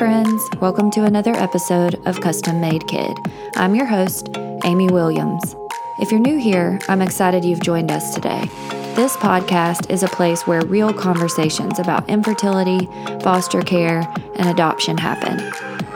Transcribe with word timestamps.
friends. 0.00 0.48
Welcome 0.62 0.90
to 0.92 1.04
another 1.04 1.34
episode 1.34 1.96
of 2.06 2.22
Custom 2.22 2.58
Made 2.58 2.88
Kid. 2.88 3.18
I'm 3.56 3.74
your 3.74 3.84
host, 3.84 4.30
Amy 4.64 4.88
Williams. 4.88 5.54
If 5.98 6.10
you're 6.10 6.18
new 6.18 6.38
here, 6.38 6.78
I'm 6.88 7.02
excited 7.02 7.44
you've 7.44 7.60
joined 7.60 7.90
us 7.90 8.14
today. 8.14 8.48
This 8.96 9.14
podcast 9.18 9.90
is 9.90 10.02
a 10.02 10.08
place 10.08 10.46
where 10.46 10.64
real 10.64 10.94
conversations 10.94 11.78
about 11.78 12.08
infertility, 12.08 12.86
foster 13.20 13.60
care, 13.60 14.10
and 14.36 14.48
adoption 14.48 14.96
happen. 14.96 15.36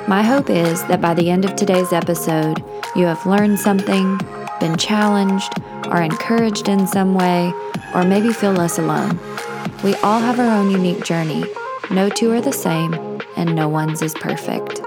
My 0.07 0.21
hope 0.21 0.51
is 0.51 0.85
that 0.89 1.01
by 1.01 1.15
the 1.15 1.31
end 1.31 1.47
of 1.47 1.57
today's 1.57 1.95
episode, 1.95 2.63
you 2.95 3.07
have 3.07 3.25
learned 3.25 3.59
something, 3.59 4.21
been 4.61 4.77
challenged, 4.77 5.51
are 5.87 6.03
encouraged 6.03 6.69
in 6.69 6.87
some 6.87 7.15
way, 7.15 7.55
or 7.95 8.05
maybe 8.05 8.35
feel 8.35 8.53
less 8.53 8.79
alone. 8.79 9.19
We 9.83 9.95
all 9.97 10.21
have 10.21 10.39
our 10.39 10.59
own 10.59 10.71
unique 10.71 11.05
journey. 11.05 11.47
No 11.91 12.11
two 12.11 12.33
are 12.33 12.43
the 12.43 12.53
same, 12.53 13.14
and 13.37 13.55
no 13.55 13.69
one's 13.69 14.03
is 14.03 14.15
perfect. 14.15 14.81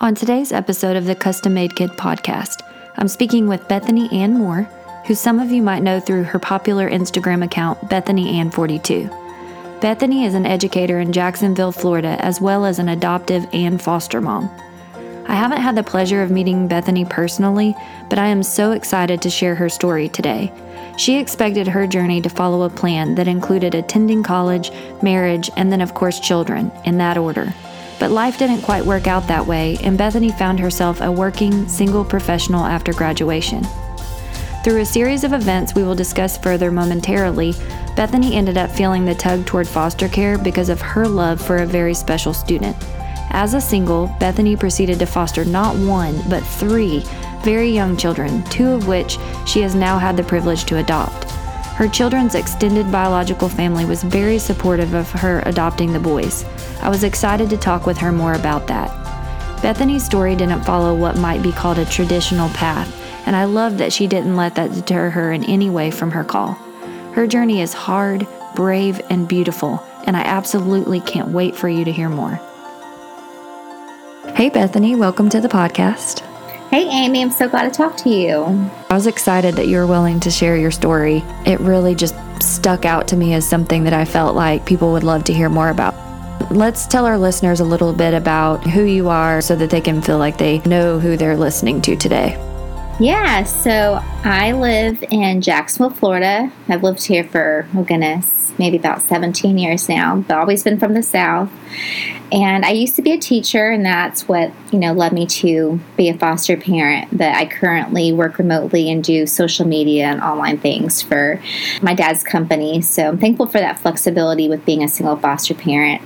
On 0.00 0.14
today's 0.14 0.52
episode 0.52 0.96
of 0.96 1.06
the 1.06 1.14
Custom 1.14 1.54
Made 1.54 1.76
Kid 1.76 1.90
podcast, 1.90 2.60
I'm 2.96 3.08
speaking 3.08 3.48
with 3.48 3.66
Bethany 3.68 4.08
Ann 4.12 4.34
Moore, 4.34 4.68
who 5.06 5.14
some 5.14 5.38
of 5.38 5.50
you 5.50 5.62
might 5.62 5.82
know 5.82 5.98
through 5.98 6.24
her 6.24 6.38
popular 6.38 6.90
Instagram 6.90 7.44
account, 7.44 7.88
Bethany 7.88 8.34
Ann42. 8.34 9.80
Bethany 9.80 10.24
is 10.24 10.34
an 10.34 10.46
educator 10.46 11.00
in 11.00 11.12
Jacksonville, 11.12 11.72
Florida, 11.72 12.16
as 12.24 12.40
well 12.40 12.64
as 12.64 12.78
an 12.78 12.88
adoptive 12.88 13.46
and 13.52 13.80
foster 13.80 14.20
mom. 14.20 14.50
I 15.26 15.34
haven't 15.34 15.62
had 15.62 15.74
the 15.74 15.82
pleasure 15.82 16.22
of 16.22 16.30
meeting 16.30 16.68
Bethany 16.68 17.04
personally, 17.04 17.74
but 18.10 18.18
I 18.18 18.26
am 18.26 18.42
so 18.42 18.72
excited 18.72 19.22
to 19.22 19.30
share 19.30 19.54
her 19.54 19.68
story 19.68 20.08
today. 20.08 20.52
She 20.96 21.18
expected 21.18 21.66
her 21.66 21.86
journey 21.86 22.20
to 22.20 22.28
follow 22.28 22.62
a 22.62 22.70
plan 22.70 23.14
that 23.16 23.28
included 23.28 23.74
attending 23.74 24.22
college, 24.22 24.70
marriage, 25.02 25.50
and 25.56 25.72
then, 25.72 25.80
of 25.80 25.94
course, 25.94 26.20
children, 26.20 26.70
in 26.84 26.98
that 26.98 27.18
order. 27.18 27.52
But 27.98 28.10
life 28.10 28.38
didn't 28.38 28.62
quite 28.62 28.84
work 28.84 29.06
out 29.06 29.26
that 29.28 29.46
way, 29.46 29.76
and 29.82 29.98
Bethany 29.98 30.30
found 30.30 30.60
herself 30.60 31.00
a 31.00 31.10
working, 31.10 31.66
single 31.68 32.04
professional 32.04 32.64
after 32.64 32.92
graduation. 32.92 33.64
Through 34.62 34.80
a 34.80 34.86
series 34.86 35.24
of 35.24 35.32
events 35.32 35.74
we 35.74 35.82
will 35.82 35.94
discuss 35.94 36.38
further 36.38 36.70
momentarily, 36.70 37.52
Bethany 37.96 38.34
ended 38.34 38.56
up 38.56 38.70
feeling 38.70 39.04
the 39.04 39.14
tug 39.14 39.44
toward 39.46 39.68
foster 39.68 40.08
care 40.08 40.38
because 40.38 40.68
of 40.68 40.80
her 40.80 41.06
love 41.06 41.40
for 41.40 41.58
a 41.58 41.66
very 41.66 41.92
special 41.92 42.32
student. 42.32 42.76
As 43.30 43.54
a 43.54 43.60
single, 43.60 44.14
Bethany 44.20 44.56
proceeded 44.56 44.98
to 45.00 45.06
foster 45.06 45.44
not 45.44 45.76
one, 45.76 46.18
but 46.30 46.42
three 46.42 47.04
very 47.44 47.68
young 47.68 47.96
children, 47.96 48.42
two 48.44 48.68
of 48.68 48.88
which 48.88 49.18
she 49.46 49.60
has 49.60 49.74
now 49.74 49.98
had 49.98 50.16
the 50.16 50.24
privilege 50.24 50.64
to 50.64 50.78
adopt. 50.78 51.30
Her 51.74 51.88
children's 51.88 52.34
extended 52.34 52.90
biological 52.90 53.48
family 53.48 53.84
was 53.84 54.02
very 54.02 54.38
supportive 54.38 54.94
of 54.94 55.10
her 55.10 55.42
adopting 55.44 55.92
the 55.92 56.00
boys. 56.00 56.44
I 56.80 56.88
was 56.88 57.04
excited 57.04 57.50
to 57.50 57.56
talk 57.56 57.84
with 57.84 57.98
her 57.98 58.12
more 58.12 58.34
about 58.34 58.66
that. 58.68 58.90
Bethany's 59.60 60.04
story 60.04 60.36
didn't 60.36 60.64
follow 60.64 60.94
what 60.94 61.18
might 61.18 61.42
be 61.42 61.52
called 61.52 61.78
a 61.78 61.84
traditional 61.84 62.48
path, 62.50 62.88
and 63.26 63.36
I 63.36 63.44
love 63.44 63.78
that 63.78 63.92
she 63.92 64.06
didn't 64.06 64.36
let 64.36 64.54
that 64.54 64.72
deter 64.72 65.10
her 65.10 65.32
in 65.32 65.44
any 65.44 65.68
way 65.68 65.90
from 65.90 66.10
her 66.12 66.24
call. 66.24 66.52
Her 67.12 67.26
journey 67.26 67.60
is 67.60 67.72
hard, 67.72 68.26
brave, 68.54 69.00
and 69.10 69.28
beautiful, 69.28 69.82
and 70.06 70.16
I 70.16 70.22
absolutely 70.22 71.00
can't 71.00 71.28
wait 71.28 71.56
for 71.56 71.68
you 71.68 71.84
to 71.84 71.92
hear 71.92 72.08
more. 72.08 72.40
Hey, 74.34 74.48
Bethany, 74.48 74.96
welcome 74.96 75.28
to 75.30 75.40
the 75.40 75.48
podcast. 75.48 76.22
Hey, 76.74 76.88
Amy, 76.88 77.22
I'm 77.22 77.30
so 77.30 77.48
glad 77.48 77.62
to 77.62 77.70
talk 77.70 77.96
to 77.98 78.10
you. 78.10 78.42
I 78.90 78.94
was 78.94 79.06
excited 79.06 79.54
that 79.54 79.68
you 79.68 79.76
were 79.76 79.86
willing 79.86 80.18
to 80.18 80.28
share 80.28 80.56
your 80.56 80.72
story. 80.72 81.22
It 81.46 81.60
really 81.60 81.94
just 81.94 82.16
stuck 82.42 82.84
out 82.84 83.06
to 83.06 83.16
me 83.16 83.32
as 83.34 83.48
something 83.48 83.84
that 83.84 83.92
I 83.92 84.04
felt 84.04 84.34
like 84.34 84.66
people 84.66 84.90
would 84.90 85.04
love 85.04 85.22
to 85.26 85.32
hear 85.32 85.48
more 85.48 85.68
about. 85.68 85.94
Let's 86.50 86.88
tell 86.88 87.06
our 87.06 87.16
listeners 87.16 87.60
a 87.60 87.64
little 87.64 87.92
bit 87.92 88.12
about 88.12 88.64
who 88.64 88.82
you 88.82 89.08
are 89.08 89.40
so 89.40 89.54
that 89.54 89.70
they 89.70 89.80
can 89.80 90.02
feel 90.02 90.18
like 90.18 90.36
they 90.36 90.58
know 90.62 90.98
who 90.98 91.16
they're 91.16 91.36
listening 91.36 91.80
to 91.82 91.94
today. 91.94 92.36
Yeah, 93.00 93.42
so 93.42 94.00
I 94.22 94.52
live 94.52 95.02
in 95.10 95.40
Jacksonville, 95.40 95.90
Florida. 95.90 96.52
I've 96.68 96.84
lived 96.84 97.04
here 97.04 97.24
for, 97.24 97.66
oh 97.74 97.82
goodness, 97.82 98.52
maybe 98.56 98.76
about 98.76 99.02
17 99.02 99.58
years 99.58 99.88
now, 99.88 100.18
but 100.18 100.38
always 100.38 100.62
been 100.62 100.78
from 100.78 100.94
the 100.94 101.02
South. 101.02 101.50
And 102.30 102.64
I 102.64 102.70
used 102.70 102.94
to 102.94 103.02
be 103.02 103.10
a 103.10 103.18
teacher, 103.18 103.68
and 103.68 103.84
that's 103.84 104.28
what, 104.28 104.52
you 104.70 104.78
know, 104.78 104.92
led 104.92 105.12
me 105.12 105.26
to 105.26 105.80
be 105.96 106.08
a 106.08 106.16
foster 106.16 106.56
parent. 106.56 107.08
But 107.10 107.34
I 107.34 107.46
currently 107.46 108.12
work 108.12 108.38
remotely 108.38 108.88
and 108.92 109.02
do 109.02 109.26
social 109.26 109.66
media 109.66 110.06
and 110.06 110.20
online 110.20 110.58
things 110.58 111.02
for 111.02 111.42
my 111.82 111.94
dad's 111.94 112.22
company. 112.22 112.80
So 112.80 113.08
I'm 113.08 113.18
thankful 113.18 113.46
for 113.46 113.58
that 113.58 113.80
flexibility 113.80 114.48
with 114.48 114.64
being 114.64 114.84
a 114.84 114.88
single 114.88 115.16
foster 115.16 115.54
parent. 115.54 116.00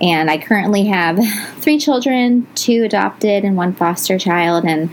And 0.00 0.30
I 0.30 0.38
currently 0.38 0.84
have 0.84 1.18
three 1.56 1.80
children, 1.80 2.46
two 2.54 2.84
adopted 2.84 3.44
and 3.44 3.56
one 3.56 3.72
foster 3.72 4.20
child, 4.20 4.64
and 4.64 4.88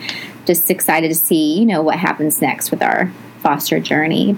just 0.45 0.69
excited 0.69 1.09
to 1.09 1.15
see, 1.15 1.59
you 1.59 1.65
know, 1.65 1.81
what 1.81 1.97
happens 1.97 2.41
next 2.41 2.71
with 2.71 2.81
our 2.81 3.11
foster 3.39 3.79
journey. 3.79 4.37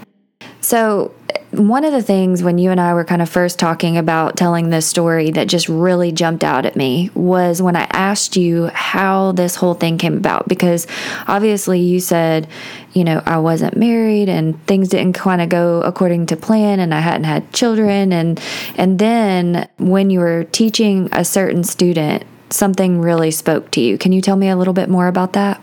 So, 0.62 1.14
one 1.52 1.86
of 1.86 1.94
the 1.94 2.02
things 2.02 2.44
when 2.44 2.58
you 2.58 2.72
and 2.72 2.80
I 2.80 2.94
were 2.94 3.06
kind 3.06 3.22
of 3.22 3.30
first 3.30 3.58
talking 3.58 3.98
about 3.98 4.36
telling 4.36 4.70
this 4.70 4.86
story 4.86 5.32
that 5.32 5.48
just 5.48 5.70
really 5.70 6.12
jumped 6.12 6.44
out 6.44 6.66
at 6.66 6.76
me 6.76 7.10
was 7.14 7.62
when 7.62 7.76
I 7.76 7.88
asked 7.92 8.36
you 8.36 8.68
how 8.68 9.32
this 9.32 9.56
whole 9.56 9.74
thing 9.74 9.98
came 9.98 10.18
about. 10.18 10.48
Because 10.48 10.88
obviously, 11.28 11.80
you 11.80 12.00
said, 12.00 12.48
you 12.94 13.04
know, 13.04 13.24
I 13.26 13.38
wasn't 13.38 13.78
married 13.78 14.30
and 14.30 14.62
things 14.68 14.90
didn't 14.90 15.14
kind 15.14 15.42
of 15.42 15.50
go 15.50 15.82
according 15.82 16.26
to 16.28 16.36
plan 16.38 16.80
and 16.80 16.94
I 16.94 17.00
hadn't 17.00 17.26
had 17.26 17.54
children. 17.54 18.12
And, 18.12 18.42
and 18.76 19.00
then 19.00 19.70
when 19.78 20.10
you 20.10 20.20
were 20.20 20.44
teaching 20.46 21.08
a 21.12 21.24
certain 21.24 21.64
student, 21.64 22.24
something 22.50 23.00
really 23.00 23.32
spoke 23.32 23.72
to 23.72 23.82
you. 23.82 23.98
Can 23.98 24.12
you 24.12 24.22
tell 24.22 24.36
me 24.36 24.50
a 24.50 24.56
little 24.56 24.74
bit 24.74 24.90
more 24.90 25.08
about 25.08 25.34
that? 25.34 25.62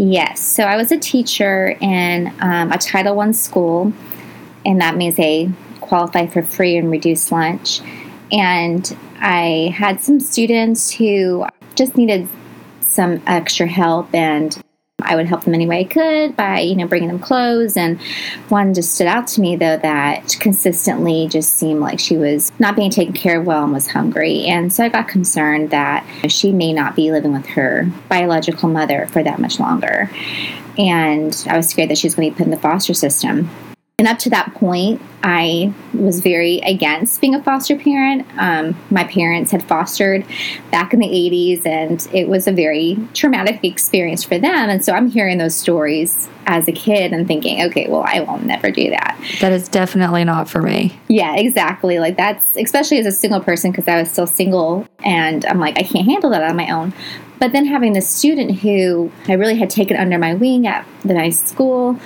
Yes. 0.00 0.40
So 0.40 0.64
I 0.64 0.78
was 0.78 0.90
a 0.92 0.96
teacher 0.96 1.76
in 1.78 2.32
um, 2.40 2.72
a 2.72 2.78
Title 2.78 3.14
One 3.14 3.34
school, 3.34 3.92
and 4.64 4.80
that 4.80 4.96
means 4.96 5.16
they 5.16 5.50
qualify 5.82 6.26
for 6.26 6.40
free 6.40 6.78
and 6.78 6.90
reduced 6.90 7.30
lunch. 7.30 7.82
And 8.32 8.96
I 9.18 9.74
had 9.76 10.00
some 10.00 10.18
students 10.18 10.90
who 10.90 11.44
just 11.74 11.98
needed 11.98 12.26
some 12.80 13.22
extra 13.26 13.66
help, 13.66 14.14
and 14.14 14.58
I 15.04 15.16
would 15.16 15.26
help 15.26 15.44
them 15.44 15.54
any 15.54 15.66
way 15.66 15.80
I 15.80 15.84
could 15.84 16.36
by, 16.36 16.60
you 16.60 16.74
know, 16.76 16.86
bringing 16.86 17.08
them 17.08 17.18
clothes. 17.18 17.76
And 17.76 18.00
one 18.48 18.74
just 18.74 18.94
stood 18.94 19.06
out 19.06 19.26
to 19.28 19.40
me, 19.40 19.56
though, 19.56 19.76
that 19.78 20.36
consistently 20.40 21.28
just 21.28 21.54
seemed 21.54 21.80
like 21.80 22.00
she 22.00 22.16
was 22.16 22.52
not 22.58 22.76
being 22.76 22.90
taken 22.90 23.14
care 23.14 23.40
of 23.40 23.46
well 23.46 23.64
and 23.64 23.72
was 23.72 23.88
hungry. 23.88 24.44
And 24.46 24.72
so 24.72 24.84
I 24.84 24.88
got 24.88 25.08
concerned 25.08 25.70
that 25.70 26.04
she 26.28 26.52
may 26.52 26.72
not 26.72 26.96
be 26.96 27.10
living 27.10 27.32
with 27.32 27.46
her 27.46 27.90
biological 28.08 28.68
mother 28.68 29.06
for 29.08 29.22
that 29.22 29.38
much 29.38 29.58
longer. 29.60 30.10
And 30.78 31.44
I 31.48 31.56
was 31.56 31.68
scared 31.68 31.90
that 31.90 31.98
she 31.98 32.06
was 32.06 32.14
going 32.14 32.30
to 32.30 32.34
be 32.34 32.38
put 32.38 32.46
in 32.46 32.50
the 32.50 32.58
foster 32.58 32.94
system. 32.94 33.50
And 34.00 34.08
up 34.08 34.18
to 34.20 34.30
that 34.30 34.54
point, 34.54 35.02
I 35.22 35.74
was 35.92 36.20
very 36.20 36.56
against 36.60 37.20
being 37.20 37.34
a 37.34 37.42
foster 37.42 37.76
parent. 37.76 38.26
Um, 38.38 38.74
my 38.90 39.04
parents 39.04 39.50
had 39.50 39.62
fostered 39.62 40.24
back 40.70 40.94
in 40.94 41.00
the 41.00 41.06
80s, 41.06 41.66
and 41.66 42.08
it 42.10 42.26
was 42.26 42.48
a 42.48 42.52
very 42.52 42.96
traumatic 43.12 43.62
experience 43.62 44.24
for 44.24 44.38
them. 44.38 44.70
And 44.70 44.82
so 44.82 44.94
I'm 44.94 45.10
hearing 45.10 45.36
those 45.36 45.54
stories 45.54 46.30
as 46.46 46.66
a 46.66 46.72
kid 46.72 47.12
and 47.12 47.28
thinking, 47.28 47.62
okay, 47.66 47.88
well, 47.88 48.02
I 48.06 48.20
will 48.20 48.38
never 48.38 48.70
do 48.70 48.88
that. 48.88 49.22
That 49.42 49.52
is 49.52 49.68
definitely 49.68 50.24
not 50.24 50.48
for 50.48 50.62
me. 50.62 50.98
Yeah, 51.08 51.36
exactly. 51.36 51.98
Like 51.98 52.16
that's, 52.16 52.56
especially 52.56 53.00
as 53.00 53.06
a 53.06 53.12
single 53.12 53.42
person, 53.42 53.70
because 53.70 53.86
I 53.86 54.00
was 54.00 54.10
still 54.10 54.26
single, 54.26 54.88
and 55.04 55.44
I'm 55.44 55.60
like, 55.60 55.78
I 55.78 55.82
can't 55.82 56.06
handle 56.06 56.30
that 56.30 56.42
on 56.42 56.56
my 56.56 56.70
own. 56.70 56.94
But 57.40 57.52
then 57.52 57.64
having 57.64 57.94
this 57.94 58.06
student 58.06 58.60
who 58.60 59.10
I 59.26 59.32
really 59.32 59.56
had 59.56 59.70
taken 59.70 59.96
under 59.96 60.18
my 60.18 60.34
wing 60.34 60.66
at 60.66 60.86
the 61.02 61.14
nice 61.14 61.42
school 61.42 61.98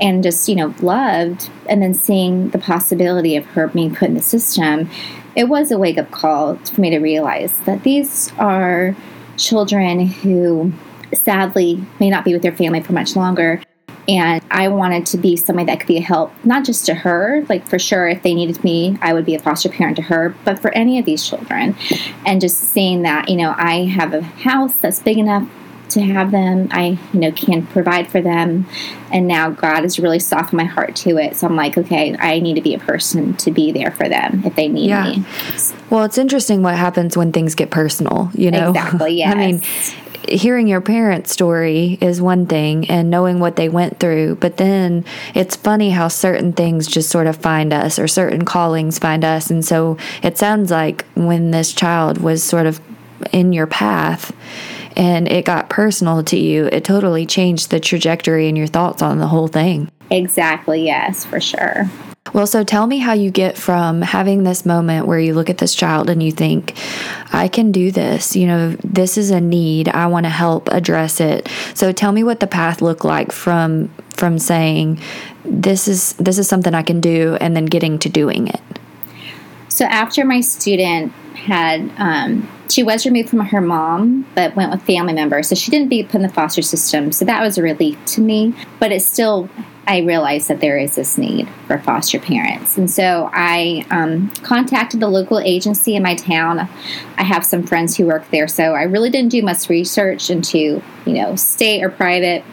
and 0.00 0.22
just, 0.22 0.48
you 0.50 0.54
know, 0.54 0.74
loved, 0.80 1.48
and 1.66 1.82
then 1.82 1.94
seeing 1.94 2.50
the 2.50 2.58
possibility 2.58 3.34
of 3.34 3.46
her 3.46 3.68
being 3.68 3.94
put 3.94 4.08
in 4.08 4.14
the 4.14 4.22
system, 4.22 4.90
it 5.34 5.44
was 5.44 5.70
a 5.70 5.78
wake 5.78 5.96
up 5.96 6.10
call 6.10 6.56
for 6.56 6.80
me 6.80 6.90
to 6.90 6.98
realize 6.98 7.56
that 7.60 7.84
these 7.84 8.30
are 8.38 8.94
children 9.38 10.06
who 10.06 10.72
sadly 11.14 11.82
may 11.98 12.10
not 12.10 12.24
be 12.24 12.34
with 12.34 12.42
their 12.42 12.52
family 12.52 12.82
for 12.82 12.92
much 12.92 13.16
longer 13.16 13.62
and 14.08 14.42
I 14.50 14.68
wanted 14.68 15.06
to 15.06 15.18
be 15.18 15.36
somebody 15.36 15.66
that 15.66 15.80
could 15.80 15.86
be 15.86 15.98
a 15.98 16.02
help, 16.02 16.32
not 16.44 16.64
just 16.64 16.86
to 16.86 16.94
her, 16.94 17.44
like 17.48 17.66
for 17.66 17.78
sure, 17.78 18.08
if 18.08 18.22
they 18.22 18.34
needed 18.34 18.62
me, 18.64 18.98
I 19.00 19.12
would 19.12 19.24
be 19.24 19.34
a 19.34 19.38
foster 19.38 19.68
parent 19.68 19.96
to 19.96 20.02
her, 20.02 20.34
but 20.44 20.58
for 20.58 20.72
any 20.72 20.98
of 20.98 21.04
these 21.04 21.26
children. 21.26 21.76
And 22.26 22.40
just 22.40 22.58
seeing 22.58 23.02
that, 23.02 23.28
you 23.28 23.36
know, 23.36 23.54
I 23.56 23.84
have 23.84 24.12
a 24.12 24.22
house 24.22 24.74
that's 24.76 25.00
big 25.00 25.18
enough 25.18 25.48
to 25.90 26.00
have 26.00 26.30
them. 26.30 26.68
I, 26.70 26.98
you 27.12 27.20
know, 27.20 27.32
can 27.32 27.66
provide 27.66 28.08
for 28.08 28.20
them. 28.20 28.66
And 29.12 29.28
now 29.28 29.50
God 29.50 29.82
has 29.82 29.98
really 29.98 30.18
softened 30.18 30.54
my 30.54 30.64
heart 30.64 30.96
to 30.96 31.18
it. 31.18 31.36
So 31.36 31.46
I'm 31.46 31.56
like, 31.56 31.76
okay, 31.78 32.16
I 32.18 32.40
need 32.40 32.54
to 32.54 32.62
be 32.62 32.74
a 32.74 32.78
person 32.78 33.36
to 33.36 33.50
be 33.50 33.72
there 33.72 33.90
for 33.90 34.08
them 34.08 34.42
if 34.44 34.54
they 34.56 34.68
need 34.68 34.88
yeah. 34.88 35.10
me. 35.10 35.24
Well, 35.90 36.04
it's 36.04 36.18
interesting 36.18 36.62
what 36.62 36.76
happens 36.76 37.16
when 37.16 37.32
things 37.32 37.54
get 37.54 37.70
personal, 37.70 38.30
you 38.34 38.50
know? 38.50 38.70
Exactly, 38.70 39.18
yes. 39.18 39.34
I 39.34 39.38
mean, 39.38 39.62
hearing 40.28 40.66
your 40.66 40.80
parents' 40.80 41.32
story 41.32 41.98
is 42.00 42.20
one 42.20 42.46
thing 42.46 42.88
and 42.90 43.10
knowing 43.10 43.40
what 43.40 43.56
they 43.56 43.68
went 43.68 43.98
through, 44.00 44.36
but 44.36 44.56
then 44.56 45.04
it's 45.34 45.56
funny 45.56 45.90
how 45.90 46.08
certain 46.08 46.52
things 46.52 46.86
just 46.86 47.10
sort 47.10 47.26
of 47.26 47.36
find 47.36 47.72
us 47.72 47.98
or 47.98 48.08
certain 48.08 48.44
callings 48.44 48.98
find 48.98 49.24
us. 49.24 49.50
And 49.50 49.64
so 49.64 49.96
it 50.22 50.38
sounds 50.38 50.70
like 50.70 51.04
when 51.14 51.50
this 51.50 51.72
child 51.72 52.18
was 52.18 52.42
sort 52.42 52.66
of 52.66 52.80
in 53.32 53.52
your 53.52 53.66
path 53.66 54.34
and 54.96 55.28
it 55.28 55.44
got 55.44 55.70
personal 55.70 56.22
to 56.24 56.36
you, 56.36 56.66
it 56.66 56.84
totally 56.84 57.26
changed 57.26 57.70
the 57.70 57.80
trajectory 57.80 58.48
and 58.48 58.58
your 58.58 58.66
thoughts 58.66 59.02
on 59.02 59.18
the 59.18 59.28
whole 59.28 59.48
thing. 59.48 59.90
Exactly, 60.10 60.84
yes, 60.84 61.24
for 61.24 61.40
sure. 61.40 61.88
Well, 62.32 62.46
so 62.46 62.64
tell 62.64 62.86
me 62.86 62.98
how 62.98 63.12
you 63.12 63.30
get 63.30 63.58
from 63.58 64.00
having 64.00 64.42
this 64.42 64.64
moment 64.64 65.06
where 65.06 65.18
you 65.18 65.34
look 65.34 65.50
at 65.50 65.58
this 65.58 65.74
child 65.74 66.08
and 66.08 66.22
you 66.22 66.32
think, 66.32 66.74
I 67.32 67.48
can 67.48 67.72
do 67.72 67.90
this. 67.90 68.34
You 68.34 68.46
know, 68.46 68.70
this 68.82 69.18
is 69.18 69.30
a 69.30 69.40
need. 69.40 69.88
I 69.88 70.06
want 70.06 70.24
to 70.24 70.30
help 70.30 70.68
address 70.68 71.20
it. 71.20 71.48
So 71.74 71.92
tell 71.92 72.12
me 72.12 72.24
what 72.24 72.40
the 72.40 72.46
path 72.46 72.80
looked 72.80 73.04
like 73.04 73.32
from 73.32 73.90
from 74.10 74.38
saying 74.38 75.00
this 75.44 75.88
is 75.88 76.12
this 76.14 76.38
is 76.38 76.48
something 76.48 76.74
I 76.74 76.82
can 76.82 77.00
do 77.00 77.36
and 77.40 77.56
then 77.56 77.66
getting 77.66 77.98
to 78.00 78.08
doing 78.08 78.48
it. 78.48 78.60
So 79.68 79.84
after 79.86 80.24
my 80.24 80.40
student 80.40 81.12
had 81.34 81.90
um, 81.98 82.48
she 82.68 82.82
was 82.82 83.04
removed 83.04 83.28
from 83.28 83.40
her 83.40 83.60
mom 83.60 84.26
but 84.34 84.54
went 84.54 84.70
with 84.70 84.82
family 84.82 85.12
members 85.12 85.48
so 85.48 85.54
she 85.54 85.70
didn't 85.70 85.88
be 85.88 86.02
put 86.04 86.16
in 86.16 86.22
the 86.22 86.28
foster 86.28 86.62
system 86.62 87.10
so 87.10 87.24
that 87.24 87.42
was 87.42 87.58
a 87.58 87.62
relief 87.62 87.98
to 88.04 88.20
me 88.20 88.54
but 88.78 88.92
it 88.92 89.00
still 89.00 89.48
I 89.86 89.98
realized 89.98 90.48
that 90.48 90.60
there 90.60 90.78
is 90.78 90.94
this 90.94 91.18
need 91.18 91.48
for 91.66 91.76
foster 91.78 92.20
parents. 92.20 92.78
And 92.78 92.88
so 92.88 93.28
I 93.32 93.84
um, 93.90 94.30
contacted 94.42 95.00
the 95.00 95.08
local 95.08 95.40
agency 95.40 95.96
in 95.96 96.04
my 96.04 96.14
town. 96.14 96.60
I 96.60 97.22
have 97.24 97.44
some 97.44 97.64
friends 97.64 97.96
who 97.96 98.06
work 98.06 98.30
there, 98.30 98.46
so 98.46 98.74
I 98.74 98.84
really 98.84 99.10
didn't 99.10 99.30
do 99.30 99.42
much 99.42 99.68
research 99.68 100.30
into, 100.30 100.82
you 101.04 101.12
know, 101.14 101.34
state 101.34 101.82
or 101.82 101.90
private. 101.90 102.44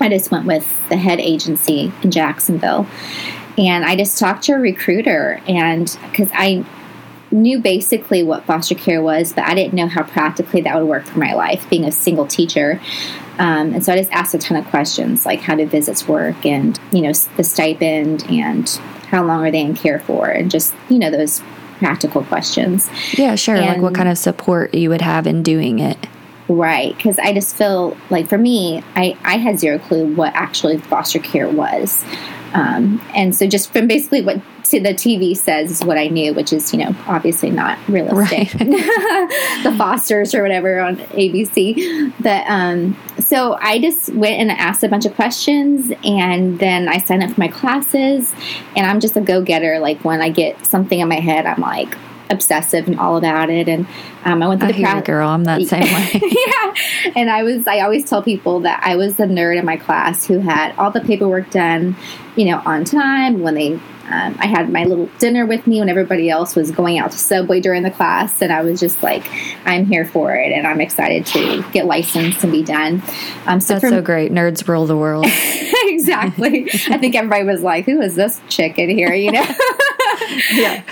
I 0.00 0.08
just 0.08 0.30
went 0.30 0.46
with 0.46 0.88
the 0.88 0.96
head 0.96 1.20
agency 1.20 1.92
in 2.02 2.10
Jacksonville. 2.10 2.86
And 3.56 3.84
I 3.84 3.96
just 3.96 4.18
talked 4.18 4.44
to 4.44 4.52
a 4.52 4.58
recruiter, 4.58 5.40
and 5.48 5.96
because 6.10 6.30
I 6.32 6.64
knew 7.30 7.60
basically 7.60 8.22
what 8.22 8.44
foster 8.44 8.74
care 8.74 9.02
was, 9.02 9.32
but 9.32 9.44
I 9.44 9.54
didn't 9.54 9.74
know 9.74 9.86
how 9.86 10.02
practically 10.02 10.62
that 10.62 10.76
would 10.76 10.88
work 10.88 11.04
for 11.04 11.18
my 11.18 11.34
life, 11.34 11.68
being 11.68 11.84
a 11.84 11.92
single 11.92 12.26
teacher. 12.26 12.80
Um, 13.38 13.74
and 13.74 13.84
so 13.84 13.92
I 13.92 13.96
just 13.96 14.10
asked 14.12 14.34
a 14.34 14.38
ton 14.38 14.56
of 14.56 14.66
questions, 14.66 15.24
like 15.24 15.40
how 15.40 15.54
do 15.54 15.66
visits 15.66 16.08
work, 16.08 16.44
and 16.44 16.78
you 16.92 17.02
know 17.02 17.12
the 17.36 17.44
stipend, 17.44 18.24
and 18.28 18.68
how 19.08 19.24
long 19.24 19.46
are 19.46 19.50
they 19.50 19.60
in 19.60 19.74
care 19.74 20.00
for, 20.00 20.28
and 20.28 20.50
just 20.50 20.74
you 20.88 20.98
know 20.98 21.10
those 21.10 21.42
practical 21.78 22.24
questions. 22.24 22.90
Yeah, 23.16 23.36
sure. 23.36 23.56
And, 23.56 23.66
like 23.66 23.80
what 23.80 23.94
kind 23.94 24.08
of 24.08 24.18
support 24.18 24.74
you 24.74 24.90
would 24.90 25.02
have 25.02 25.26
in 25.26 25.42
doing 25.42 25.78
it. 25.78 26.08
Right, 26.48 26.96
because 26.96 27.18
I 27.18 27.34
just 27.34 27.56
feel 27.56 27.96
like 28.08 28.26
for 28.26 28.38
me, 28.38 28.82
I, 28.96 29.16
I 29.22 29.36
had 29.36 29.58
zero 29.60 29.78
clue 29.78 30.14
what 30.14 30.34
actually 30.34 30.78
foster 30.78 31.18
care 31.18 31.48
was. 31.48 32.04
Um, 32.54 33.02
and 33.14 33.36
so 33.36 33.46
just 33.46 33.70
from 33.70 33.86
basically 33.86 34.22
what 34.22 34.40
the 34.70 34.94
TV 34.94 35.36
says 35.36 35.70
is 35.70 35.84
what 35.84 35.98
I 35.98 36.08
knew, 36.08 36.34
which 36.34 36.52
is, 36.52 36.72
you 36.72 36.78
know, 36.78 36.94
obviously 37.06 37.50
not 37.50 37.78
realistic. 37.88 38.54
Right. 38.54 38.68
the 39.62 39.74
Fosters 39.76 40.34
or 40.34 40.42
whatever 40.42 40.80
on 40.80 40.96
ABC. 40.96 42.12
But 42.20 42.44
um, 42.48 42.96
so 43.18 43.56
I 43.60 43.80
just 43.80 44.12
went 44.14 44.40
and 44.40 44.50
asked 44.50 44.82
a 44.82 44.88
bunch 44.88 45.06
of 45.06 45.14
questions 45.14 45.92
and 46.04 46.58
then 46.58 46.88
I 46.88 46.98
signed 46.98 47.22
up 47.22 47.30
for 47.30 47.40
my 47.40 47.48
classes. 47.48 48.34
And 48.76 48.86
I'm 48.86 49.00
just 49.00 49.16
a 49.16 49.20
go 49.20 49.42
getter. 49.42 49.78
Like 49.78 50.04
when 50.04 50.20
I 50.20 50.30
get 50.30 50.66
something 50.66 50.98
in 50.98 51.08
my 51.08 51.20
head, 51.20 51.46
I'm 51.46 51.60
like, 51.60 51.96
obsessive 52.30 52.86
and 52.86 52.98
all 52.98 53.16
about 53.16 53.50
it. 53.50 53.68
And 53.68 53.86
um, 54.24 54.42
I 54.42 54.48
went 54.48 54.60
through 54.60 54.70
I 54.70 54.72
the 54.72 54.82
pro- 54.82 55.00
girl. 55.02 55.28
I'm 55.28 55.44
that 55.44 55.62
same 55.62 55.82
way. 55.82 56.20
yeah, 56.22 57.12
and 57.16 57.30
I 57.30 57.42
was. 57.42 57.66
I 57.66 57.80
always 57.80 58.08
tell 58.08 58.22
people 58.22 58.60
that 58.60 58.82
I 58.82 58.96
was 58.96 59.16
the 59.16 59.24
nerd 59.24 59.58
in 59.58 59.64
my 59.64 59.76
class 59.76 60.26
who 60.26 60.38
had 60.38 60.74
all 60.76 60.90
the 60.90 61.00
paperwork 61.00 61.50
done, 61.50 61.96
you 62.36 62.46
know, 62.46 62.62
on 62.64 62.84
time 62.84 63.40
when 63.40 63.54
they. 63.54 63.80
Um, 64.10 64.36
I 64.38 64.46
had 64.46 64.70
my 64.70 64.84
little 64.84 65.06
dinner 65.18 65.44
with 65.44 65.66
me 65.66 65.80
when 65.80 65.88
everybody 65.88 66.30
else 66.30 66.56
was 66.56 66.70
going 66.70 66.98
out 66.98 67.10
to 67.12 67.18
Subway 67.18 67.60
during 67.60 67.82
the 67.82 67.90
class, 67.90 68.40
and 68.40 68.52
I 68.52 68.62
was 68.62 68.80
just 68.80 69.02
like, 69.02 69.30
"I'm 69.64 69.86
here 69.86 70.04
for 70.04 70.34
it, 70.34 70.52
and 70.52 70.66
I'm 70.66 70.80
excited 70.80 71.26
to 71.26 71.62
get 71.72 71.86
licensed 71.86 72.42
and 72.42 72.52
be 72.52 72.62
done." 72.62 73.02
Um, 73.46 73.60
so 73.60 73.74
That's 73.74 73.88
so 73.88 74.02
great. 74.02 74.32
Nerds 74.32 74.66
rule 74.66 74.86
the 74.86 74.96
world. 74.96 75.26
exactly. 75.84 76.68
I 76.88 76.98
think 76.98 77.14
everybody 77.14 77.44
was 77.44 77.62
like, 77.62 77.84
"Who 77.84 78.00
is 78.00 78.14
this 78.14 78.40
chick 78.48 78.78
in 78.78 78.90
here?" 78.90 79.12
You 79.12 79.32
know. 79.32 79.46
yeah. 80.52 80.82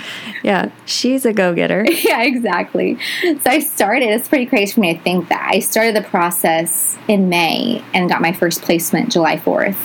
Yeah. 0.43 0.71
She's 0.85 1.25
a 1.25 1.33
go 1.33 1.53
getter. 1.53 1.85
Yeah, 2.07 2.21
exactly. 2.23 2.97
So 3.21 3.39
I 3.45 3.59
started, 3.59 4.05
it's 4.05 4.29
pretty 4.29 4.45
crazy 4.45 4.73
for 4.73 4.79
me 4.79 4.93
to 4.95 5.01
think 5.01 5.27
that. 5.29 5.49
I 5.51 5.59
started 5.59 5.95
the 5.95 6.03
process 6.03 6.97
in 7.07 7.27
May 7.27 7.83
and 7.93 8.07
got 8.07 8.21
my 8.21 8.31
first 8.31 8.61
placement 8.61 9.11
July 9.11 9.37
4th. 9.37 9.75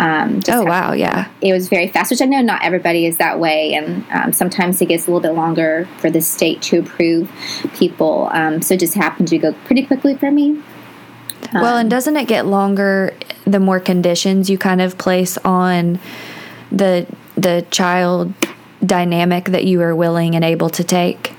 Um, 0.00 0.40
oh, 0.48 0.64
wow. 0.64 0.92
Yeah. 0.92 1.28
It 1.42 1.52
was 1.52 1.68
very 1.68 1.86
fast, 1.86 2.10
which 2.10 2.22
I 2.22 2.24
know 2.24 2.40
not 2.40 2.64
everybody 2.64 3.06
is 3.06 3.18
that 3.18 3.38
way. 3.38 3.74
And 3.74 4.04
um, 4.10 4.32
sometimes 4.32 4.80
it 4.80 4.86
gets 4.86 5.06
a 5.06 5.10
little 5.10 5.20
bit 5.20 5.36
longer 5.36 5.86
for 5.98 6.10
the 6.10 6.20
state 6.20 6.60
to 6.62 6.78
approve 6.78 7.30
people. 7.74 8.30
Um, 8.32 8.62
so 8.62 8.74
it 8.74 8.80
just 8.80 8.94
happened 8.94 9.28
to 9.28 9.38
go 9.38 9.52
pretty 9.64 9.84
quickly 9.84 10.16
for 10.16 10.30
me. 10.30 10.60
well, 11.52 11.76
and 11.76 11.86
um, 11.86 11.88
doesn't 11.88 12.16
it 12.16 12.26
get 12.26 12.46
longer 12.46 13.14
the 13.44 13.60
more 13.60 13.78
conditions 13.78 14.50
you 14.50 14.58
kind 14.58 14.80
of 14.80 14.98
place 14.98 15.36
on 15.38 16.00
the 16.72 17.06
the 17.36 17.64
child 17.70 18.32
dynamic 18.84 19.46
that 19.46 19.64
you 19.64 19.82
are 19.82 19.94
willing 19.94 20.34
and 20.34 20.44
able 20.44 20.70
to 20.70 20.84
take? 20.84 21.34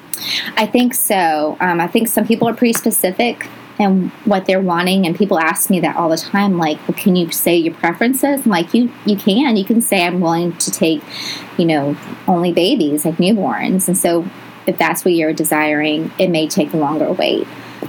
I 0.55 0.65
think 0.65 0.93
so. 0.93 1.57
Um, 1.59 1.79
I 1.79 1.87
think 1.87 2.07
some 2.07 2.27
people 2.27 2.47
are 2.47 2.53
pretty 2.53 2.73
specific 2.73 3.47
and 3.79 4.11
what 4.25 4.45
they're 4.45 4.61
wanting 4.61 5.05
and 5.05 5.15
people 5.15 5.39
ask 5.39 5.69
me 5.69 5.79
that 5.79 5.95
all 5.95 6.09
the 6.09 6.17
time 6.17 6.57
like 6.57 6.77
well 6.87 6.97
can 6.97 7.15
you 7.15 7.31
say 7.31 7.55
your 7.55 7.73
preferences 7.73 8.45
I'm 8.45 8.51
like 8.51 8.73
you 8.73 8.91
you 9.05 9.15
can 9.15 9.55
you 9.57 9.65
can 9.65 9.81
say 9.81 10.05
i'm 10.05 10.21
willing 10.21 10.55
to 10.57 10.71
take 10.71 11.01
you 11.57 11.65
know 11.65 11.95
only 12.27 12.51
babies 12.51 13.05
like 13.05 13.15
newborns 13.15 13.87
and 13.87 13.97
so 13.97 14.27
if 14.67 14.77
that's 14.77 15.03
what 15.03 15.13
you're 15.13 15.33
desiring 15.33 16.11
it 16.19 16.29
may 16.29 16.47
take 16.47 16.73
a 16.73 16.77
longer 16.77 17.11
wait 17.11 17.47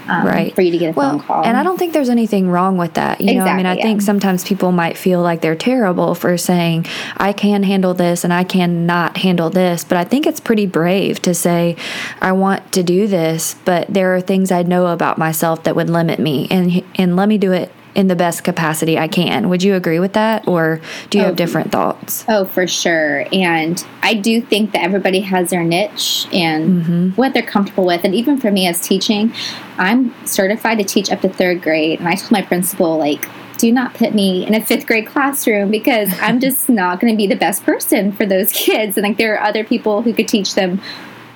um, 0.08 0.26
right. 0.26 0.54
for 0.54 0.62
you 0.62 0.70
to 0.72 0.78
get 0.78 0.90
a 0.90 0.92
well, 0.92 1.18
phone 1.18 1.20
call. 1.20 1.44
And 1.44 1.56
I 1.56 1.62
don't 1.62 1.78
think 1.78 1.92
there's 1.92 2.08
anything 2.08 2.48
wrong 2.48 2.76
with 2.76 2.94
that. 2.94 3.20
You 3.20 3.30
exactly, 3.30 3.38
know, 3.38 3.44
I 3.44 3.56
mean, 3.56 3.66
I 3.66 3.76
yeah. 3.76 3.82
think 3.82 4.02
sometimes 4.02 4.44
people 4.44 4.72
might 4.72 4.96
feel 4.96 5.20
like 5.22 5.40
they're 5.40 5.56
terrible 5.56 6.14
for 6.14 6.36
saying, 6.36 6.86
I 7.16 7.32
can 7.32 7.62
handle 7.62 7.94
this 7.94 8.24
and 8.24 8.32
I 8.32 8.44
cannot 8.44 9.18
handle 9.18 9.50
this. 9.50 9.84
But 9.84 9.98
I 9.98 10.04
think 10.04 10.26
it's 10.26 10.40
pretty 10.40 10.66
brave 10.66 11.20
to 11.22 11.34
say, 11.34 11.76
I 12.20 12.32
want 12.32 12.72
to 12.72 12.82
do 12.82 13.06
this, 13.06 13.56
but 13.64 13.92
there 13.92 14.14
are 14.14 14.20
things 14.20 14.50
I 14.50 14.62
know 14.62 14.86
about 14.88 15.18
myself 15.18 15.64
that 15.64 15.76
would 15.76 15.90
limit 15.90 16.18
me. 16.18 16.48
And, 16.50 16.82
and 16.96 17.16
let 17.16 17.28
me 17.28 17.38
do 17.38 17.52
it 17.52 17.72
in 17.94 18.08
the 18.08 18.16
best 18.16 18.44
capacity 18.44 18.98
I 18.98 19.08
can. 19.08 19.48
Would 19.48 19.62
you 19.62 19.74
agree 19.74 20.00
with 20.00 20.14
that, 20.14 20.46
or 20.48 20.80
do 21.10 21.18
you 21.18 21.24
oh, 21.24 21.26
have 21.28 21.36
different 21.36 21.72
thoughts? 21.72 22.24
Oh, 22.28 22.44
for 22.44 22.66
sure. 22.66 23.26
And 23.32 23.84
I 24.02 24.14
do 24.14 24.40
think 24.40 24.72
that 24.72 24.82
everybody 24.82 25.20
has 25.20 25.50
their 25.50 25.64
niche 25.64 26.26
and 26.32 26.82
mm-hmm. 26.82 27.08
what 27.10 27.34
they're 27.34 27.42
comfortable 27.42 27.84
with. 27.84 28.04
And 28.04 28.14
even 28.14 28.38
for 28.38 28.50
me 28.50 28.66
as 28.66 28.80
teaching, 28.80 29.32
I'm 29.78 30.14
certified 30.26 30.78
to 30.78 30.84
teach 30.84 31.10
up 31.10 31.20
to 31.20 31.28
third 31.28 31.62
grade. 31.62 31.98
And 31.98 32.08
I 32.08 32.14
told 32.14 32.30
my 32.30 32.42
principal, 32.42 32.96
like, 32.96 33.28
do 33.58 33.70
not 33.70 33.94
put 33.94 34.14
me 34.14 34.46
in 34.46 34.54
a 34.54 34.64
fifth 34.64 34.86
grade 34.86 35.06
classroom 35.06 35.70
because 35.70 36.12
I'm 36.20 36.40
just 36.46 36.68
not 36.68 36.98
going 36.98 37.12
to 37.12 37.16
be 37.16 37.26
the 37.26 37.36
best 37.36 37.62
person 37.64 38.12
for 38.12 38.26
those 38.26 38.52
kids. 38.52 38.96
And 38.96 39.06
like, 39.06 39.18
there 39.18 39.34
are 39.34 39.42
other 39.42 39.64
people 39.64 40.02
who 40.02 40.12
could 40.12 40.28
teach 40.28 40.54
them 40.54 40.80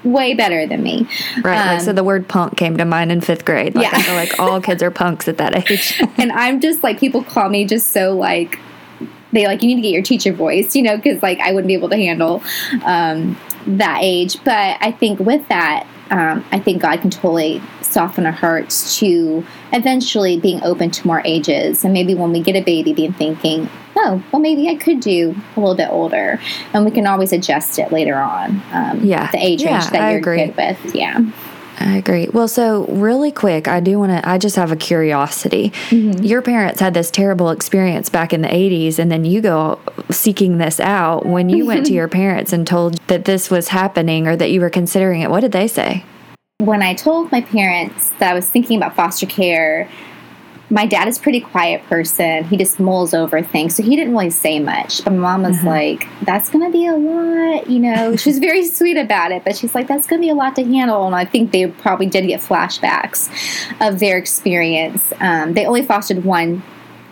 way 0.07 0.35
better 0.35 0.67
than 0.67 0.83
me. 0.83 1.07
Right. 1.43 1.59
Um, 1.59 1.67
like, 1.75 1.81
so 1.81 1.91
um, 1.91 1.97
the 1.97 2.05
word 2.05 2.29
punk 2.29 2.57
came 2.57 2.77
to 2.77 2.85
mind 2.85 3.13
in 3.13 3.21
fifth 3.21 3.45
grade. 3.45 3.75
Like, 3.75 3.93
yeah. 3.93 3.99
I 3.99 4.03
feel 4.03 4.15
like 4.15 4.39
all 4.39 4.61
kids 4.61 4.83
are 4.83 4.91
punks 4.91 5.29
at 5.29 5.39
that 5.39 5.71
age. 5.71 6.01
and 6.17 6.33
I'm 6.33 6.61
just 6.61 6.83
like, 6.83 6.99
people 6.99 7.23
call 7.23 7.49
me 7.49 7.65
just 7.65 7.93
so 7.93 8.17
like, 8.17 8.59
they 9.33 9.47
like, 9.47 9.63
you 9.63 9.69
need 9.69 9.77
to 9.77 9.83
get 9.83 9.93
your 9.93 10.03
teacher 10.03 10.33
voice, 10.33 10.75
you 10.75 10.83
know, 10.83 10.97
because 10.97 11.23
like 11.23 11.41
I 11.41 11.53
wouldn't 11.53 11.69
be 11.69 11.75
able 11.75 11.91
to 11.91 11.97
handle 11.97 12.43
um, 12.85 13.37
that 13.67 13.99
age. 14.03 14.43
But 14.45 14.79
I 14.81 14.93
think 14.93 15.19
with 15.21 15.47
that, 15.49 15.87
um, 16.11 16.45
I 16.53 16.61
think 16.61 16.83
God 16.83 17.01
can 17.01 17.11
totally 17.11 17.61
soften 17.83 18.27
our 18.27 18.33
hearts 18.33 18.99
to 19.01 19.45
eventually 19.73 20.39
being 20.39 20.63
open 20.63 20.91
to 20.93 21.07
more 21.07 21.21
ages. 21.25 21.85
And 21.85 21.93
maybe 21.93 22.15
when 22.15 22.33
we 22.33 22.41
get 22.41 22.55
a 22.55 22.63
baby, 22.63 22.93
being 22.93 23.13
thinking, 23.13 23.69
oh, 23.97 24.23
well, 24.33 24.41
maybe 24.41 24.69
I 24.69 24.77
could 24.77 25.01
do 25.01 25.35
a 25.57 25.61
little 25.61 25.75
bit 25.75 25.89
older. 25.91 26.41
And 26.73 26.85
we 26.85 26.91
can 26.91 27.07
always 27.07 27.33
adjust 27.33 27.79
it 27.79 27.93
later 27.93 28.17
on. 28.17 28.63
Um, 28.73 29.05
yeah. 29.05 29.31
The 29.31 29.45
age 29.45 29.63
yeah, 29.63 29.79
range 29.79 29.91
that 29.91 30.03
I 30.03 30.11
you're 30.11 30.21
agree. 30.21 30.47
good 30.47 30.57
with. 30.57 30.95
Yeah. 30.95 31.31
I 31.79 31.97
agree. 31.97 32.29
Well, 32.29 32.49
so 32.49 32.87
really 32.87 33.31
quick, 33.31 33.69
I 33.69 33.81
do 33.81 33.99
want 33.99 34.11
to, 34.11 34.27
I 34.27 34.39
just 34.39 34.57
have 34.57 34.73
a 34.73 34.77
curiosity. 34.77 35.71
Mm-hmm. 35.91 36.25
Your 36.25 36.41
parents 36.41 36.81
had 36.81 36.95
this 36.95 37.11
terrible 37.11 37.51
experience 37.51 38.09
back 38.09 38.33
in 38.33 38.41
the 38.41 38.49
80s, 38.49 38.99
and 38.99 39.13
then 39.13 39.25
you 39.25 39.43
go 39.43 39.79
seeking 40.11 40.57
this 40.57 40.81
out. 40.81 41.27
When 41.27 41.51
you 41.51 41.67
went 41.67 41.87
to 41.87 41.93
your 41.95 42.09
parents 42.09 42.53
and 42.53 42.67
told 42.67 42.95
that 43.09 43.27
this 43.27 43.51
was 43.51 43.69
happening 43.69 44.27
or 44.27 44.37
that 44.37 44.51
you 44.51 44.61
were 44.61 44.71
considering 44.71 45.21
it, 45.21 45.31
what 45.31 45.41
did 45.41 45.53
they 45.53 45.69
say? 45.69 46.05
When 46.61 46.83
I 46.83 46.95
told 46.95 47.31
my 47.31 47.43
parents 47.43 48.11
that 48.19 48.31
I 48.31 48.35
was 48.35 48.49
thinking 48.49 48.79
about 48.79 48.97
foster 48.97 49.27
care, 49.27 49.91
my 50.69 50.85
dad 50.85 51.07
is 51.07 51.19
a 51.19 51.21
pretty 51.21 51.41
quiet 51.41 51.83
person. 51.85 52.45
He 52.45 52.57
just 52.57 52.81
mulls 52.81 53.15
over 53.15 53.41
things. 53.43 53.77
So 53.77 53.83
he 53.83 53.95
didn't 53.95 54.13
really 54.13 54.31
say 54.31 54.59
much. 54.59 55.05
But 55.05 55.13
my 55.13 55.19
mom 55.19 55.43
was 55.43 55.59
mm-hmm. 55.59 55.69
like, 55.69 56.09
that's 56.23 56.51
going 56.51 56.65
to 56.65 56.73
be 56.73 56.87
a 56.87 56.95
lot. 56.95 57.71
You 57.71 57.79
know, 57.79 58.17
she 58.17 58.31
was 58.31 58.39
very 58.39 58.67
sweet 58.67 58.97
about 58.97 59.31
it. 59.31 59.45
But 59.45 59.57
she's 59.57 59.75
like, 59.75 59.87
that's 59.87 60.07
going 60.07 60.21
to 60.21 60.27
be 60.27 60.31
a 60.31 60.35
lot 60.35 60.57
to 60.57 60.65
handle. 60.65 61.07
And 61.07 61.15
I 61.15 61.25
think 61.25 61.53
they 61.53 61.69
probably 61.69 62.07
did 62.07 62.27
get 62.27 62.41
flashbacks 62.41 63.31
of 63.81 64.01
their 64.01 64.19
experience. 64.19 65.13
Um, 65.21 65.55
they 65.55 65.67
only 65.67 65.83
fostered 65.83 66.25
one 66.25 66.63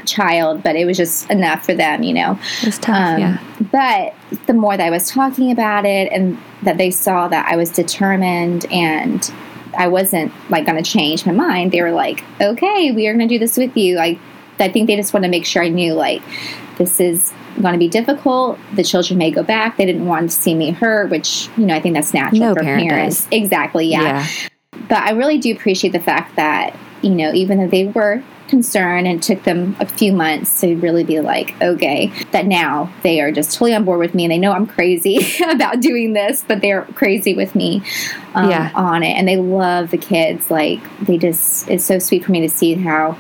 child, 0.04 0.62
but 0.62 0.76
it 0.76 0.84
was 0.84 0.96
just 0.96 1.30
enough 1.30 1.64
for 1.64 1.74
them, 1.74 2.02
you 2.02 2.12
know. 2.12 2.38
It 2.60 2.66
was 2.66 2.78
tough, 2.78 2.96
um, 2.96 3.20
yeah. 3.20 3.38
But 3.72 4.14
the 4.46 4.52
more 4.52 4.76
that 4.76 4.86
I 4.86 4.90
was 4.90 5.08
talking 5.08 5.50
about 5.50 5.86
it 5.86 6.12
and 6.12 6.38
that 6.62 6.76
they 6.76 6.90
saw 6.90 7.28
that 7.28 7.50
I 7.50 7.56
was 7.56 7.70
determined 7.70 8.66
and 8.70 9.32
I 9.76 9.88
wasn't 9.88 10.32
like 10.50 10.66
going 10.66 10.82
to 10.82 10.88
change 10.88 11.26
my 11.26 11.32
mind. 11.32 11.72
They 11.72 11.82
were 11.82 11.92
like, 11.92 12.24
"Okay, 12.40 12.92
we 12.92 13.06
are 13.06 13.14
going 13.14 13.28
to 13.28 13.34
do 13.34 13.38
this 13.38 13.56
with 13.56 13.76
you." 13.76 13.98
I 13.98 14.18
I 14.58 14.68
think 14.68 14.86
they 14.86 14.96
just 14.96 15.12
wanted 15.12 15.28
to 15.28 15.30
make 15.30 15.44
sure 15.44 15.62
I 15.62 15.68
knew 15.68 15.94
like 15.94 16.22
this 16.78 17.00
is 17.00 17.32
going 17.60 17.72
to 17.72 17.78
be 17.78 17.88
difficult. 17.88 18.58
The 18.74 18.84
children 18.84 19.18
may 19.18 19.30
go 19.30 19.42
back. 19.42 19.76
They 19.76 19.86
didn't 19.86 20.06
want 20.06 20.30
to 20.30 20.36
see 20.36 20.54
me 20.54 20.70
hurt, 20.70 21.10
which 21.10 21.48
you 21.56 21.66
know 21.66 21.74
I 21.74 21.80
think 21.80 21.94
that's 21.94 22.14
natural 22.14 22.40
no 22.40 22.54
for 22.54 22.62
parent 22.62 22.88
parents. 22.88 23.24
Does. 23.24 23.32
Exactly, 23.32 23.86
yeah. 23.86 24.02
yeah. 24.02 24.28
But 24.88 24.98
I 24.98 25.12
really 25.12 25.38
do 25.38 25.52
appreciate 25.52 25.92
the 25.92 26.00
fact 26.00 26.36
that 26.36 26.76
you 27.02 27.10
know 27.10 27.32
even 27.32 27.58
though 27.58 27.68
they 27.68 27.86
were 27.86 28.22
concern 28.54 29.04
and 29.04 29.18
it 29.18 29.22
took 29.22 29.42
them 29.42 29.76
a 29.80 29.86
few 29.86 30.12
months 30.12 30.60
to 30.60 30.76
really 30.76 31.02
be 31.02 31.18
like, 31.18 31.60
okay, 31.60 32.12
that 32.30 32.46
now 32.46 32.88
they 33.02 33.20
are 33.20 33.32
just 33.32 33.52
totally 33.52 33.74
on 33.74 33.84
board 33.84 33.98
with 33.98 34.14
me 34.14 34.24
and 34.24 34.30
they 34.30 34.38
know 34.38 34.52
I'm 34.52 34.66
crazy 34.66 35.18
about 35.50 35.80
doing 35.80 36.12
this, 36.12 36.44
but 36.46 36.60
they're 36.60 36.82
crazy 36.94 37.34
with 37.34 37.56
me 37.56 37.82
um, 38.36 38.48
yeah. 38.48 38.70
on 38.76 39.02
it. 39.02 39.16
And 39.16 39.26
they 39.26 39.36
love 39.36 39.90
the 39.90 39.98
kids. 39.98 40.52
Like, 40.52 40.80
they 41.00 41.18
just, 41.18 41.68
it's 41.68 41.84
so 41.84 41.98
sweet 41.98 42.24
for 42.24 42.30
me 42.30 42.42
to 42.42 42.48
see 42.48 42.74
how 42.74 43.18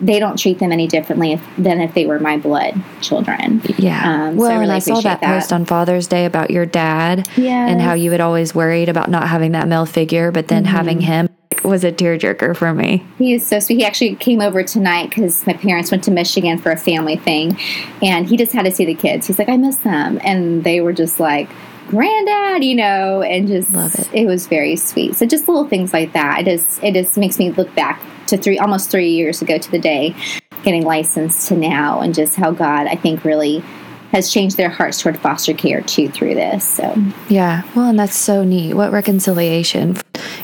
they 0.00 0.20
don't 0.20 0.38
treat 0.38 0.60
them 0.60 0.70
any 0.70 0.86
differently 0.86 1.32
if, 1.32 1.44
than 1.58 1.80
if 1.80 1.92
they 1.92 2.06
were 2.06 2.20
my 2.20 2.36
blood 2.36 2.80
children. 3.00 3.60
Yeah. 3.76 4.28
Um, 4.28 4.36
well, 4.36 4.50
so 4.50 4.54
I 4.54 4.58
really 4.60 4.62
and 4.62 4.72
I 4.72 4.78
saw 4.78 5.00
that, 5.00 5.20
that, 5.20 5.40
post 5.40 5.52
on 5.52 5.64
Father's 5.64 6.06
Day 6.06 6.26
about 6.26 6.52
your 6.52 6.64
dad 6.64 7.28
yes. 7.36 7.70
and 7.70 7.80
how 7.80 7.94
you 7.94 8.12
had 8.12 8.20
always 8.20 8.54
worried 8.54 8.88
about 8.88 9.10
not 9.10 9.26
having 9.26 9.50
that 9.52 9.66
male 9.66 9.84
figure, 9.84 10.30
but 10.30 10.46
then 10.46 10.62
mm-hmm. 10.62 10.76
having 10.76 11.00
him 11.00 11.28
was 11.64 11.84
a 11.84 11.92
tearjerker 11.92 12.56
for 12.56 12.74
me. 12.74 13.04
He 13.18 13.34
is 13.34 13.46
so 13.46 13.58
sweet. 13.60 13.76
He 13.76 13.84
actually 13.84 14.16
came 14.16 14.40
over 14.40 14.62
tonight 14.62 15.10
because 15.10 15.46
my 15.46 15.52
parents 15.54 15.90
went 15.90 16.04
to 16.04 16.10
Michigan 16.10 16.58
for 16.58 16.70
a 16.72 16.76
family 16.76 17.16
thing, 17.16 17.58
and 18.02 18.28
he 18.28 18.36
just 18.36 18.52
had 18.52 18.64
to 18.64 18.72
see 18.72 18.84
the 18.84 18.94
kids. 18.94 19.26
He's 19.26 19.38
like, 19.38 19.48
I 19.48 19.56
miss 19.56 19.78
them, 19.78 20.20
and 20.24 20.64
they 20.64 20.80
were 20.80 20.92
just 20.92 21.20
like, 21.20 21.48
granddad, 21.88 22.64
you 22.64 22.76
know, 22.76 23.22
and 23.22 23.48
just 23.48 23.72
love 23.72 23.94
it. 23.94 24.08
It 24.12 24.26
was 24.26 24.46
very 24.46 24.76
sweet. 24.76 25.16
So 25.16 25.26
just 25.26 25.48
little 25.48 25.66
things 25.66 25.92
like 25.92 26.12
that. 26.12 26.40
It 26.40 26.44
just 26.44 26.82
it 26.82 26.94
just 26.94 27.16
makes 27.16 27.38
me 27.38 27.50
look 27.50 27.74
back 27.74 28.00
to 28.28 28.36
three 28.36 28.58
almost 28.58 28.90
three 28.90 29.10
years 29.10 29.42
ago 29.42 29.58
to 29.58 29.70
the 29.70 29.78
day 29.78 30.14
getting 30.62 30.84
licensed 30.84 31.48
to 31.48 31.56
now, 31.56 32.00
and 32.00 32.14
just 32.14 32.36
how 32.36 32.52
God 32.52 32.86
I 32.86 32.94
think 32.94 33.24
really 33.24 33.64
has 34.12 34.32
changed 34.32 34.56
their 34.56 34.68
hearts 34.68 35.00
toward 35.00 35.18
foster 35.18 35.54
care 35.54 35.80
too 35.82 36.08
through 36.08 36.34
this. 36.34 36.66
So 36.66 36.94
yeah, 37.28 37.62
well, 37.74 37.88
and 37.88 37.98
that's 37.98 38.16
so 38.16 38.44
neat. 38.44 38.74
What 38.74 38.92
reconciliation! 38.92 39.96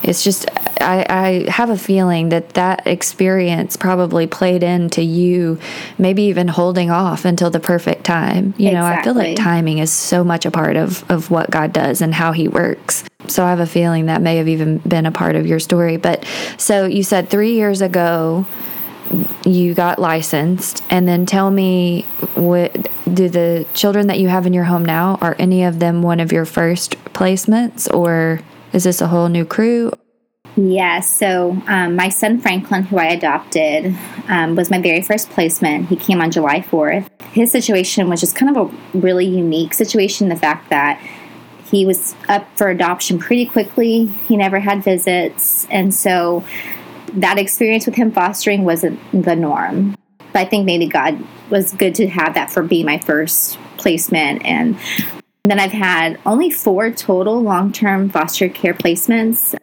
It's 0.03 0.23
just 0.23 0.49
I, 0.81 1.05
I 1.09 1.51
have 1.51 1.71
a 1.71 1.77
feeling 1.77 2.29
that 2.31 2.51
that 2.51 2.87
experience 2.87 3.77
probably 3.77 4.27
played 4.27 4.63
into 4.63 5.03
you, 5.03 5.59
maybe 5.99 6.25
even 6.25 6.49
holding 6.49 6.91
off 6.91 7.25
until 7.25 7.51
the 7.51 7.61
perfect 7.61 8.05
time. 8.05 8.55
You 8.57 8.73
know, 8.73 8.85
I 8.85 9.03
feel 9.03 9.15
like 9.15 9.37
timing 9.37 9.79
is 9.79 9.93
so 9.93 10.23
much 10.23 10.47
a 10.47 10.51
part 10.51 10.77
of 10.77 11.09
of 11.11 11.31
what 11.31 11.51
God 11.51 11.73
does 11.73 12.01
and 12.01 12.15
how 12.15 12.33
He 12.33 12.49
works. 12.49 13.05
So 13.29 13.45
I 13.45 13.51
have 13.51 13.61
a 13.61 13.67
feeling 13.67 14.07
that 14.07 14.23
may 14.23 14.37
have 14.37 14.49
even 14.49 14.79
been 14.79 15.07
a 15.07 15.13
part 15.13 15.35
of 15.35 15.47
your 15.47 15.59
story. 15.59 15.97
But 15.97 16.25
so 16.59 16.87
you 16.87 17.03
said 17.03 17.29
three 17.29 17.55
years 17.55 17.81
ago 17.81 18.47
you 19.45 19.75
got 19.75 19.99
licensed 19.99 20.83
and 20.91 21.07
then 21.07 21.27
tell 21.27 21.51
me 21.51 22.03
what 22.35 22.73
do 23.13 23.29
the 23.29 23.67
children 23.75 24.07
that 24.09 24.19
you 24.19 24.29
have 24.29 24.47
in 24.47 24.53
your 24.53 24.65
home 24.65 24.85
now 24.85 25.17
are 25.21 25.37
any 25.39 25.65
of 25.65 25.79
them 25.79 26.03
one 26.03 26.21
of 26.21 26.33
your 26.33 26.45
first 26.45 26.93
placements 27.13 27.93
or 27.93 28.41
is 28.73 28.85
this 28.85 29.01
a 29.01 29.07
whole 29.09 29.29
new 29.29 29.45
crew 29.45 29.93
Yes. 30.59 31.15
So 31.15 31.63
um, 31.67 31.97
my 31.97 32.09
son 32.09 32.41
Franklin, 32.41 32.85
who 32.85 32.97
I 32.97 33.09
adopted, 33.09 33.95
um, 34.29 34.57
was 34.57 34.71
my 34.71 34.81
very 34.81 35.03
first 35.03 35.29
placement. 35.29 35.89
He 35.91 35.97
came 35.97 36.23
on 36.23 36.31
July 36.31 36.61
4th. 36.61 37.09
His 37.33 37.53
situation 37.53 38.09
was 38.09 38.21
just 38.21 38.35
kind 38.35 38.57
of 38.57 38.71
a 38.71 38.99
really 38.99 39.27
unique 39.27 39.75
situation. 39.75 40.31
The 40.31 40.37
fact 40.37 40.71
that 40.71 40.99
he 41.71 41.85
was 41.85 42.15
up 42.29 42.47
for 42.57 42.69
adoption 42.69 43.19
pretty 43.19 43.47
quickly. 43.47 44.07
He 44.07 44.37
never 44.37 44.61
had 44.61 44.83
visits. 44.83 45.67
And 45.71 45.93
so 45.93 46.45
that 47.15 47.39
experience 47.39 47.87
with 47.87 47.95
him 47.95 48.13
fostering 48.13 48.65
wasn't 48.65 49.01
the 49.13 49.37
norm. 49.37 49.97
But 50.33 50.41
I 50.41 50.45
think 50.45 50.67
maybe 50.67 50.87
God 50.87 51.23
was 51.51 51.73
good 51.73 51.95
to 51.97 52.09
have 52.09 52.35
that 52.35 52.51
for 52.51 52.63
being 52.63 52.87
my 52.87 52.99
first 52.99 53.59
placement. 53.79 54.45
And 54.45 54.77
then 55.45 55.61
I've 55.61 55.73
had 55.73 56.19
only 56.27 56.51
four 56.51 56.91
total 56.91 57.41
long 57.41 57.73
term 57.73 58.11
foster 58.11 58.49
care 58.49 58.75
placements. 58.75 59.55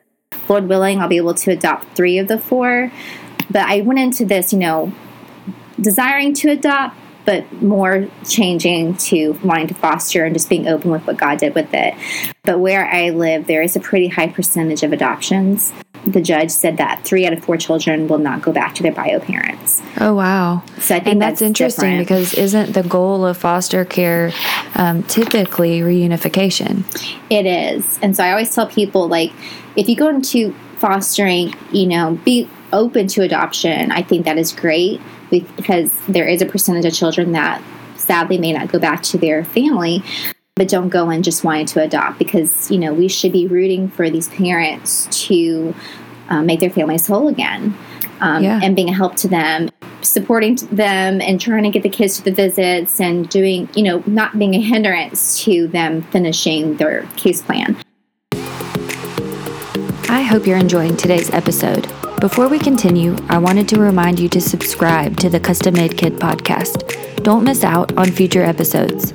Lord 0.50 0.68
willing, 0.68 1.00
I'll 1.00 1.08
be 1.08 1.18
able 1.18 1.36
to 1.36 1.52
adopt 1.52 1.96
three 1.96 2.18
of 2.18 2.28
the 2.28 2.40
four. 2.40 2.92
But 3.50 3.68
I 3.68 3.82
went 3.82 4.00
into 4.00 4.26
this, 4.26 4.54
you 4.54 4.60
know, 4.60 4.94
desiring 5.80 6.34
to 6.36 6.50
adopt, 6.52 6.98
but 7.26 7.52
more 7.62 8.08
changing 8.28 8.96
to 8.96 9.34
wanting 9.44 9.68
to 9.68 9.74
foster 9.74 10.26
and 10.26 10.34
just 10.34 10.50
being 10.50 10.68
open 10.68 10.92
with 10.92 11.06
what 11.06 11.18
God 11.18 11.40
did 11.40 11.56
with 11.56 11.74
it. 11.74 11.94
But 12.44 12.60
where 12.60 12.86
I 12.86 13.10
live, 13.12 13.48
there 13.48 13.62
is 13.62 13.76
a 13.76 13.80
pretty 13.80 14.08
high 14.08 14.28
percentage 14.28 14.84
of 14.84 14.92
adoptions 14.92 15.74
the 16.06 16.22
judge 16.22 16.52
said 16.52 16.78
that 16.78 17.04
three 17.04 17.26
out 17.26 17.34
of 17.34 17.44
four 17.44 17.58
children 17.58 18.08
will 18.08 18.18
not 18.18 18.42
go 18.42 18.52
back 18.52 18.76
to 18.76 18.84
their 18.84 18.92
bio 18.92 19.20
parents. 19.20 19.82
Oh 20.00 20.14
wow! 20.14 20.64
So 20.80 20.96
I 20.96 21.00
think 21.00 21.14
and 21.14 21.22
that's, 21.22 21.40
that's 21.40 21.42
interesting 21.42 22.00
different. 22.00 22.08
because 22.08 22.34
isn't 22.34 22.74
the 22.74 22.84
goal 22.84 23.26
of 23.26 23.38
foster 23.38 23.86
care 23.86 24.32
um, 24.76 25.04
typically 25.04 25.82
reunification? 25.82 26.84
It 27.30 27.46
is, 27.46 28.00
and 28.02 28.16
so 28.16 28.24
I 28.24 28.32
always 28.32 28.54
tell 28.54 28.68
people 28.68 29.08
like, 29.08 29.32
if 29.76 29.88
you 29.88 29.96
go 29.96 30.10
into 30.10 30.54
fostering, 30.78 31.54
you 31.72 31.88
know, 31.88 32.20
be 32.26 32.50
open 32.74 33.08
to 33.08 33.22
adoption. 33.22 33.92
I 33.92 34.02
think 34.02 34.26
that 34.26 34.38
is 34.38 34.52
great 34.52 35.00
because 35.30 35.94
there 36.08 36.28
is 36.28 36.42
a 36.42 36.46
percentage 36.46 36.86
of 36.86 36.94
children 36.94 37.32
that 37.32 37.64
sadly 37.96 38.38
may 38.38 38.52
not 38.52 38.70
go 38.70 38.80
back 38.80 39.02
to 39.04 39.18
their 39.18 39.46
family 39.46 40.04
but 40.56 40.68
don't 40.68 40.90
go 40.90 41.10
in 41.10 41.24
just 41.24 41.44
wanting 41.44 41.66
to 41.66 41.82
adopt 41.82 42.20
because 42.20 42.70
you 42.70 42.78
know 42.78 42.94
we 42.94 43.08
should 43.08 43.32
be 43.32 43.48
rooting 43.48 43.88
for 43.90 44.10
these 44.10 44.30
parents 44.30 45.08
to 45.26 45.74
uh, 46.30 46.44
make 46.44 46.60
their 46.60 46.70
families 46.70 47.08
whole 47.08 47.28
again 47.28 47.76
um, 48.20 48.44
yeah. 48.44 48.60
and 48.62 48.76
being 48.76 48.90
a 48.90 48.94
help 48.94 49.16
to 49.16 49.28
them 49.28 49.70
supporting 50.02 50.56
them 50.72 51.22
and 51.22 51.40
trying 51.42 51.64
to 51.64 51.70
get 51.70 51.82
the 51.82 51.90
kids 51.90 52.18
to 52.18 52.24
the 52.24 52.32
visits 52.32 53.00
and 53.00 53.30
doing 53.30 53.68
you 53.76 53.84
know 53.84 54.04
not 54.06 54.38
being 54.38 54.54
a 54.54 54.62
hindrance 54.62 55.44
to 55.44 55.68
them 55.70 56.04
finishing 56.04 56.78
their 56.78 57.04
case 57.16 57.42
plan. 57.42 57.76
I 60.10 60.22
hope 60.22 60.46
you're 60.46 60.58
enjoying 60.58 60.96
today's 60.96 61.32
episode. 61.32 61.92
Before 62.20 62.48
we 62.48 62.60
continue 62.60 63.18
i 63.28 63.38
wanted 63.38 63.68
to 63.70 63.80
remind 63.80 64.20
you 64.20 64.30
to 64.30 64.40
subscribe 64.40 65.18
to 65.18 65.30
the 65.30 65.40
custom 65.40 65.74
made 65.74 65.98
kid 65.98 66.14
podcast. 66.14 67.24
Don't 67.24 67.44
miss 67.44 67.64
out 67.64 67.98
on 67.98 68.12
future 68.12 68.44
episodes 68.44 69.14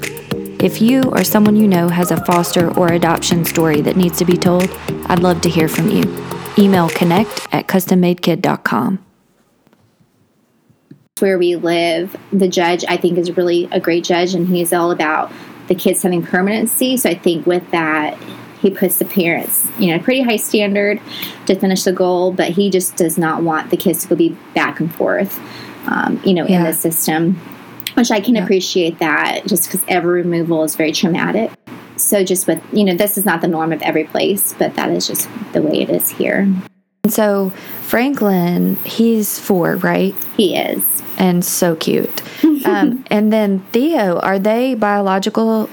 if 0.62 0.82
you 0.82 1.02
or 1.04 1.22
someone 1.24 1.56
you 1.56 1.68
know 1.68 1.88
has 1.88 2.10
a 2.10 2.24
foster 2.24 2.76
or 2.76 2.92
adoption 2.92 3.44
story 3.44 3.80
that 3.82 3.96
needs 3.96 4.18
to 4.18 4.24
be 4.24 4.36
told, 4.36 4.68
I'd 5.06 5.20
love 5.20 5.40
to 5.42 5.48
hear 5.48 5.68
from 5.68 5.88
you. 5.88 6.02
Email 6.58 6.88
connect 6.88 7.46
at 7.52 7.68
custommadekid.com. 7.68 9.04
Where 11.20 11.38
we 11.38 11.56
live, 11.56 12.16
the 12.32 12.48
judge, 12.48 12.84
I 12.88 12.96
think, 12.96 13.18
is 13.18 13.36
really 13.36 13.68
a 13.72 13.80
great 13.80 14.04
judge, 14.04 14.34
and 14.34 14.48
he's 14.48 14.72
all 14.72 14.90
about 14.90 15.32
the 15.68 15.74
kids 15.74 16.02
having 16.02 16.22
permanency. 16.22 16.96
So 16.96 17.10
I 17.10 17.14
think 17.14 17.46
with 17.46 17.68
that, 17.70 18.16
he 18.60 18.70
puts 18.70 18.98
the 18.98 19.04
parents, 19.04 19.68
you 19.78 19.88
know, 19.88 20.02
pretty 20.02 20.22
high 20.22 20.36
standard 20.36 21.00
to 21.46 21.54
finish 21.54 21.84
the 21.84 21.92
goal, 21.92 22.32
but 22.32 22.50
he 22.50 22.70
just 22.70 22.96
does 22.96 23.16
not 23.16 23.42
want 23.42 23.70
the 23.70 23.76
kids 23.76 24.02
to 24.02 24.08
go 24.08 24.16
be 24.16 24.36
back 24.54 24.80
and 24.80 24.92
forth, 24.92 25.38
um, 25.86 26.20
you 26.24 26.34
know, 26.34 26.46
yeah. 26.46 26.58
in 26.58 26.64
the 26.64 26.72
system 26.72 27.40
which 27.98 28.12
I 28.12 28.20
can 28.20 28.36
yeah. 28.36 28.44
appreciate 28.44 29.00
that 29.00 29.44
just 29.46 29.64
because 29.64 29.84
every 29.88 30.22
removal 30.22 30.62
is 30.62 30.76
very 30.76 30.92
traumatic. 30.92 31.50
So, 31.96 32.22
just 32.22 32.46
with, 32.46 32.62
you 32.72 32.84
know, 32.84 32.94
this 32.94 33.18
is 33.18 33.24
not 33.24 33.40
the 33.40 33.48
norm 33.48 33.72
of 33.72 33.82
every 33.82 34.04
place, 34.04 34.54
but 34.56 34.76
that 34.76 34.90
is 34.90 35.08
just 35.08 35.28
the 35.52 35.60
way 35.60 35.80
it 35.80 35.90
is 35.90 36.08
here. 36.10 36.48
And 37.02 37.12
so, 37.12 37.50
Franklin, 37.82 38.76
he's 38.84 39.40
four, 39.40 39.76
right? 39.76 40.14
He 40.36 40.56
is. 40.56 41.02
And 41.18 41.44
so 41.44 41.74
cute. 41.74 42.22
um, 42.64 43.04
and 43.10 43.32
then 43.32 43.60
Theo, 43.72 44.20
are 44.20 44.38
they 44.38 44.74
biological 44.74 45.68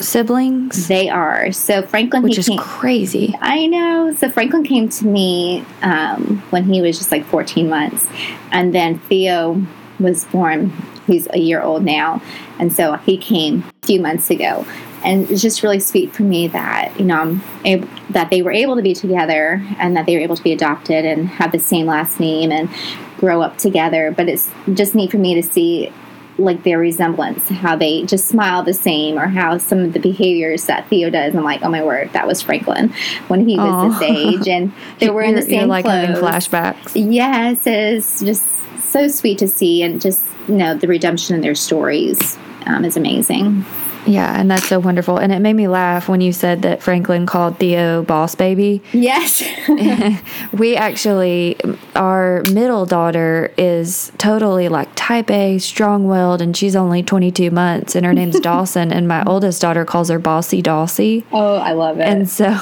siblings? 0.00 0.86
They 0.86 1.08
are. 1.08 1.50
So 1.52 1.80
Franklin, 1.80 2.24
which 2.24 2.36
is 2.36 2.48
came, 2.48 2.58
crazy. 2.58 3.34
I 3.40 3.66
know. 3.68 4.12
So 4.12 4.28
Franklin 4.28 4.64
came 4.64 4.90
to 4.90 5.06
me 5.06 5.64
um, 5.80 6.42
when 6.50 6.64
he 6.64 6.82
was 6.82 6.98
just 6.98 7.10
like 7.10 7.24
14 7.24 7.70
months, 7.70 8.06
and 8.52 8.74
then 8.74 8.98
Theo 8.98 9.64
was 9.98 10.26
born 10.26 10.70
who's 11.06 11.28
a 11.30 11.38
year 11.38 11.62
old 11.62 11.84
now. 11.84 12.22
And 12.58 12.72
so 12.72 12.94
he 12.94 13.16
came 13.16 13.64
a 13.82 13.86
few 13.86 14.00
months 14.00 14.30
ago. 14.30 14.66
And 15.04 15.30
it's 15.30 15.42
just 15.42 15.62
really 15.62 15.80
sweet 15.80 16.12
for 16.12 16.22
me 16.22 16.48
that, 16.48 16.98
you 16.98 17.04
know, 17.04 17.20
I'm 17.20 17.42
able, 17.64 17.88
that 18.10 18.30
they 18.30 18.40
were 18.40 18.52
able 18.52 18.76
to 18.76 18.82
be 18.82 18.94
together 18.94 19.62
and 19.78 19.96
that 19.96 20.06
they 20.06 20.16
were 20.16 20.22
able 20.22 20.36
to 20.36 20.42
be 20.42 20.52
adopted 20.52 21.04
and 21.04 21.28
have 21.28 21.52
the 21.52 21.58
same 21.58 21.86
last 21.86 22.18
name 22.18 22.50
and 22.50 22.70
grow 23.18 23.42
up 23.42 23.58
together. 23.58 24.10
But 24.16 24.28
it's 24.30 24.50
just 24.72 24.94
neat 24.94 25.10
for 25.10 25.18
me 25.18 25.34
to 25.34 25.42
see 25.42 25.92
like 26.38 26.62
their 26.64 26.78
resemblance, 26.78 27.48
how 27.48 27.76
they 27.76 28.04
just 28.04 28.26
smile 28.26 28.62
the 28.62 28.74
same, 28.74 29.18
or 29.18 29.26
how 29.26 29.58
some 29.58 29.78
of 29.78 29.92
the 29.92 30.00
behaviors 30.00 30.66
that 30.66 30.88
Theo 30.88 31.10
does. 31.10 31.34
I'm 31.34 31.44
like, 31.44 31.62
oh 31.62 31.68
my 31.68 31.84
word, 31.84 32.12
that 32.12 32.26
was 32.26 32.42
Franklin 32.42 32.92
when 33.28 33.48
he 33.48 33.56
was 33.56 33.66
Aww. 33.66 33.98
this 33.98 34.02
age, 34.02 34.48
and 34.48 34.72
they 34.98 35.10
were 35.10 35.22
in 35.22 35.34
the 35.34 35.42
same. 35.42 35.60
You're 35.60 35.66
like 35.66 35.84
clothes. 35.84 36.08
having 36.08 36.22
flashbacks. 36.22 36.92
Yes, 36.94 37.66
it's 37.66 38.20
just 38.20 38.44
so 38.82 39.08
sweet 39.08 39.38
to 39.38 39.48
see, 39.48 39.82
and 39.82 40.00
just 40.00 40.22
you 40.48 40.54
know 40.54 40.74
the 40.74 40.86
redemption 40.86 41.34
in 41.34 41.40
their 41.40 41.54
stories 41.54 42.38
um, 42.66 42.84
is 42.84 42.96
amazing. 42.96 43.64
Yeah, 44.06 44.38
and 44.38 44.50
that's 44.50 44.66
so 44.66 44.78
wonderful. 44.78 45.18
And 45.18 45.32
it 45.32 45.40
made 45.40 45.54
me 45.54 45.68
laugh 45.68 46.08
when 46.08 46.20
you 46.20 46.32
said 46.32 46.62
that 46.62 46.82
Franklin 46.82 47.26
called 47.26 47.58
Theo 47.58 48.02
boss 48.02 48.34
baby. 48.34 48.82
Yes. 48.92 49.42
we 50.52 50.76
actually, 50.76 51.56
our 51.94 52.42
middle 52.52 52.86
daughter 52.86 53.52
is 53.56 54.12
totally 54.18 54.68
like 54.68 54.88
type 54.94 55.30
A, 55.30 55.58
strong 55.58 56.06
willed, 56.06 56.42
and 56.42 56.56
she's 56.56 56.76
only 56.76 57.02
22 57.02 57.50
months, 57.50 57.94
and 57.94 58.04
her 58.04 58.12
name's 58.12 58.38
Dawson. 58.44 58.92
And 58.92 59.08
my 59.08 59.24
oldest 59.24 59.60
daughter 59.60 59.84
calls 59.84 60.08
her 60.08 60.18
Bossy 60.18 60.62
Dawsy. 60.62 61.24
Oh, 61.32 61.56
I 61.56 61.72
love 61.72 61.98
it. 61.98 62.06
And 62.06 62.28
so, 62.28 62.56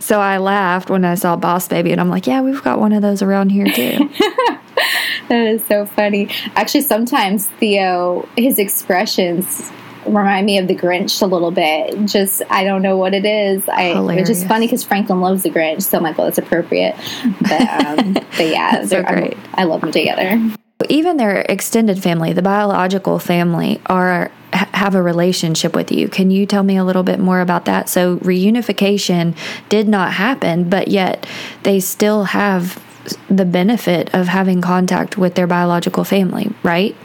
so 0.00 0.20
I 0.20 0.38
laughed 0.38 0.90
when 0.90 1.04
I 1.04 1.14
saw 1.14 1.36
boss 1.36 1.68
baby, 1.68 1.92
and 1.92 2.00
I'm 2.00 2.10
like, 2.10 2.26
yeah, 2.26 2.40
we've 2.40 2.62
got 2.62 2.80
one 2.80 2.92
of 2.92 3.02
those 3.02 3.22
around 3.22 3.50
here 3.50 3.66
too. 3.66 4.10
that 5.28 5.46
is 5.46 5.64
so 5.66 5.86
funny. 5.86 6.28
Actually, 6.56 6.82
sometimes 6.82 7.46
Theo, 7.46 8.28
his 8.36 8.58
expressions 8.58 9.70
remind 10.06 10.46
me 10.46 10.58
of 10.58 10.68
the 10.68 10.74
Grinch 10.74 11.22
a 11.22 11.26
little 11.26 11.50
bit. 11.50 12.06
Just 12.06 12.42
I 12.50 12.64
don't 12.64 12.82
know 12.82 12.96
what 12.96 13.14
it 13.14 13.24
is. 13.24 13.68
I 13.68 13.94
Hilarious. 13.94 14.28
it's 14.28 14.38
just 14.40 14.48
funny 14.48 14.66
because 14.66 14.84
Franklin 14.84 15.20
loves 15.20 15.42
the 15.42 15.50
Grinch, 15.50 15.82
so 15.82 15.98
I'm 15.98 16.02
like, 16.04 16.18
well, 16.18 16.26
it's 16.26 16.38
appropriate. 16.38 16.96
But 17.40 17.60
um, 17.62 18.12
but 18.36 18.46
yeah, 18.46 18.84
so 18.84 19.02
great. 19.02 19.36
I 19.54 19.64
love 19.64 19.80
them 19.80 19.92
together. 19.92 20.40
Even 20.88 21.16
their 21.16 21.40
extended 21.48 22.02
family, 22.02 22.32
the 22.32 22.42
biological 22.42 23.18
family, 23.18 23.80
are 23.86 24.30
have 24.52 24.94
a 24.94 25.02
relationship 25.02 25.74
with 25.74 25.90
you. 25.90 26.08
Can 26.08 26.30
you 26.30 26.46
tell 26.46 26.62
me 26.62 26.76
a 26.76 26.84
little 26.84 27.02
bit 27.02 27.18
more 27.18 27.40
about 27.40 27.64
that? 27.64 27.88
So 27.88 28.18
reunification 28.18 29.36
did 29.68 29.88
not 29.88 30.12
happen, 30.12 30.68
but 30.68 30.88
yet 30.88 31.26
they 31.62 31.80
still 31.80 32.24
have 32.24 32.82
the 33.28 33.44
benefit 33.44 34.14
of 34.14 34.28
having 34.28 34.60
contact 34.60 35.18
with 35.18 35.34
their 35.34 35.46
biological 35.46 36.04
family, 36.04 36.50
right? 36.62 36.96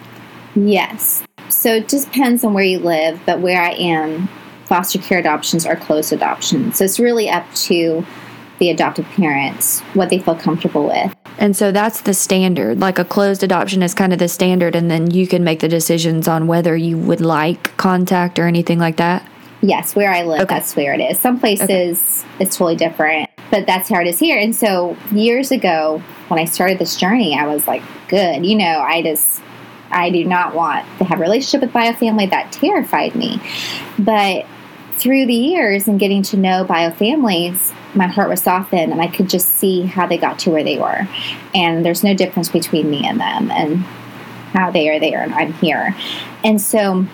Yes. 0.55 1.23
So 1.49 1.75
it 1.75 1.89
just 1.89 2.11
depends 2.11 2.43
on 2.43 2.53
where 2.53 2.63
you 2.63 2.79
live, 2.79 3.19
but 3.25 3.39
where 3.39 3.61
I 3.61 3.71
am, 3.71 4.27
foster 4.65 4.99
care 4.99 5.19
adoptions 5.19 5.65
are 5.65 5.75
closed 5.75 6.13
adoptions. 6.13 6.77
So 6.77 6.85
it's 6.85 6.99
really 6.99 7.29
up 7.29 7.51
to 7.55 8.05
the 8.59 8.69
adoptive 8.69 9.05
parents 9.05 9.79
what 9.93 10.09
they 10.09 10.19
feel 10.19 10.35
comfortable 10.35 10.85
with. 10.85 11.15
And 11.37 11.55
so 11.55 11.71
that's 11.71 12.01
the 12.01 12.13
standard. 12.13 12.79
Like 12.79 12.99
a 12.99 13.05
closed 13.05 13.43
adoption 13.43 13.81
is 13.81 13.93
kind 13.93 14.11
of 14.11 14.19
the 14.19 14.27
standard, 14.27 14.75
and 14.75 14.91
then 14.91 15.09
you 15.11 15.25
can 15.25 15.43
make 15.43 15.61
the 15.61 15.69
decisions 15.69 16.27
on 16.27 16.47
whether 16.47 16.75
you 16.75 16.97
would 16.97 17.21
like 17.21 17.75
contact 17.77 18.37
or 18.37 18.45
anything 18.45 18.77
like 18.77 18.97
that. 18.97 19.25
Yes, 19.61 19.95
where 19.95 20.11
I 20.11 20.23
live, 20.23 20.41
okay. 20.41 20.55
that's 20.55 20.75
where 20.75 20.93
it 20.93 21.01
is. 21.01 21.19
Some 21.19 21.39
places 21.39 22.25
okay. 22.33 22.43
it's 22.43 22.57
totally 22.57 22.75
different, 22.75 23.29
but 23.51 23.65
that's 23.65 23.89
how 23.89 23.99
it 23.99 24.07
is 24.07 24.19
here. 24.19 24.37
And 24.37 24.55
so 24.55 24.95
years 25.11 25.51
ago, 25.51 26.01
when 26.27 26.39
I 26.39 26.45
started 26.45 26.79
this 26.79 26.95
journey, 26.95 27.37
I 27.37 27.45
was 27.45 27.67
like, 27.67 27.83
good, 28.07 28.45
you 28.45 28.57
know, 28.57 28.79
I 28.79 29.01
just 29.01 29.41
I 29.91 30.09
do 30.09 30.23
not 30.25 30.53
want 30.53 30.85
to 30.99 31.03
have 31.05 31.19
a 31.19 31.21
relationship 31.21 31.61
with 31.61 31.73
biofamily. 31.73 32.29
That 32.29 32.51
terrified 32.51 33.15
me. 33.15 33.41
But 33.97 34.45
through 34.93 35.25
the 35.25 35.33
years 35.33 35.87
and 35.87 35.99
getting 35.99 36.23
to 36.23 36.37
know 36.37 36.65
biofamilies, 36.65 37.73
my 37.95 38.07
heart 38.07 38.29
was 38.29 38.41
softened 38.41 38.91
and 38.91 39.01
I 39.01 39.07
could 39.07 39.29
just 39.29 39.55
see 39.55 39.83
how 39.83 40.05
they 40.05 40.17
got 40.17 40.39
to 40.39 40.51
where 40.51 40.63
they 40.63 40.77
were. 40.77 41.07
And 41.55 41.85
there's 41.85 42.03
no 42.03 42.13
difference 42.13 42.49
between 42.49 42.89
me 42.89 43.05
and 43.05 43.19
them 43.19 43.49
and 43.49 43.77
how 44.53 44.71
they 44.71 44.89
are 44.89 44.99
there 44.99 45.21
and 45.21 45.33
I'm 45.33 45.53
here. 45.53 45.95
And 46.43 46.61
so 46.61 47.05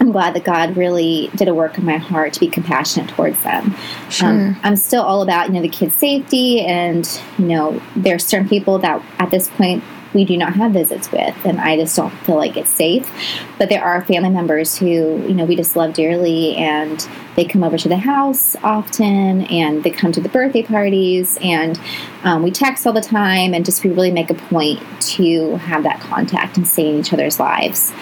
I'm 0.00 0.12
glad 0.12 0.34
that 0.34 0.44
God 0.44 0.76
really 0.76 1.30
did 1.34 1.48
a 1.48 1.54
work 1.54 1.78
in 1.78 1.84
my 1.84 1.96
heart 1.96 2.32
to 2.34 2.40
be 2.40 2.48
compassionate 2.48 3.10
towards 3.10 3.42
them. 3.42 3.74
Sure. 4.10 4.28
Um, 4.28 4.60
I'm 4.62 4.76
still 4.76 5.02
all 5.02 5.22
about, 5.22 5.48
you 5.48 5.54
know, 5.54 5.62
the 5.62 5.68
kids' 5.68 5.94
safety 5.94 6.60
and, 6.60 7.08
you 7.38 7.46
know, 7.46 7.80
there 7.96 8.16
are 8.16 8.20
certain 8.20 8.48
people 8.48 8.78
that 8.80 9.02
at 9.18 9.30
this 9.30 9.48
point 9.48 9.82
we 10.14 10.24
do 10.24 10.36
not 10.36 10.54
have 10.54 10.72
visits 10.72 11.10
with, 11.10 11.34
and 11.44 11.60
I 11.60 11.76
just 11.76 11.96
don't 11.96 12.10
feel 12.20 12.36
like 12.36 12.56
it's 12.56 12.70
safe. 12.70 13.10
But 13.58 13.68
there 13.68 13.84
are 13.84 14.04
family 14.04 14.30
members 14.30 14.78
who, 14.78 14.86
you 14.86 15.34
know, 15.34 15.44
we 15.44 15.56
just 15.56 15.76
love 15.76 15.92
dearly, 15.92 16.56
and 16.56 17.06
they 17.36 17.44
come 17.44 17.64
over 17.64 17.76
to 17.76 17.88
the 17.88 17.96
house 17.96 18.56
often, 18.62 19.42
and 19.42 19.82
they 19.82 19.90
come 19.90 20.12
to 20.12 20.20
the 20.20 20.28
birthday 20.28 20.62
parties, 20.62 21.36
and 21.42 21.78
um, 22.22 22.42
we 22.42 22.50
text 22.50 22.86
all 22.86 22.92
the 22.92 23.00
time, 23.00 23.52
and 23.52 23.64
just 23.64 23.84
we 23.84 23.90
really 23.90 24.12
make 24.12 24.30
a 24.30 24.34
point 24.34 24.80
to 25.00 25.56
have 25.56 25.82
that 25.82 26.00
contact 26.00 26.56
and 26.56 26.66
stay 26.66 26.88
in 26.88 27.00
each 27.00 27.12
other's 27.12 27.40
lives. 27.40 27.92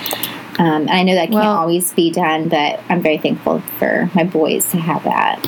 Um, 0.59 0.83
and 0.83 0.90
I 0.90 1.03
know 1.03 1.14
that 1.14 1.31
can't 1.31 1.35
well, 1.35 1.57
always 1.57 1.92
be 1.94 2.11
done, 2.11 2.48
but 2.48 2.79
I'm 2.90 3.01
very 3.01 3.16
thankful 3.16 3.61
for 3.79 4.11
my 4.14 4.25
boys 4.25 4.70
to 4.72 4.77
have 4.77 5.03
that. 5.05 5.42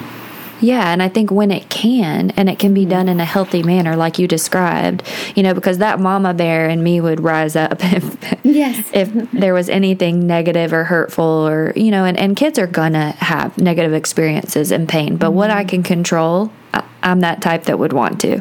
Yeah, 0.61 0.93
and 0.93 1.03
I 1.03 1.09
think 1.09 1.31
when 1.31 1.51
it 1.51 1.69
can, 1.69 2.31
and 2.31 2.49
it 2.49 2.59
can 2.59 2.75
be 2.75 2.85
done 2.85 3.09
in 3.09 3.21
a 3.21 3.25
healthy 3.25 3.62
manner, 3.62 3.97
like 3.97 4.19
you 4.19 4.29
described, 4.29 5.03
you 5.35 5.43
know, 5.43 5.55
because 5.55 5.79
that 5.79 6.01
mama 6.01 6.35
bear 6.35 6.69
and 6.69 6.83
me 6.83 7.01
would 7.01 7.21
rise 7.21 7.57
up 7.57 7.79
if 7.81 8.17
yes. 8.45 8.90
if 8.93 9.12
there 9.33 9.55
was 9.55 9.69
anything 9.69 10.27
negative 10.27 10.73
or 10.73 10.85
hurtful, 10.85 11.25
or 11.25 11.73
you 11.77 11.90
know, 11.90 12.05
and, 12.05 12.19
and 12.19 12.37
kids 12.37 12.59
are 12.59 12.67
gonna 12.67 13.12
have 13.12 13.57
negative 13.59 13.93
experiences 13.93 14.71
and 14.71 14.88
pain. 14.88 15.17
But 15.17 15.29
mm-hmm. 15.29 15.37
what 15.37 15.51
I 15.51 15.62
mm-hmm. 15.62 15.69
can 15.69 15.83
control, 15.83 16.53
I'm 17.03 17.21
that 17.21 17.43
type 17.43 17.64
that 17.64 17.79
would 17.79 17.93
want 17.93 18.21
to. 18.23 18.40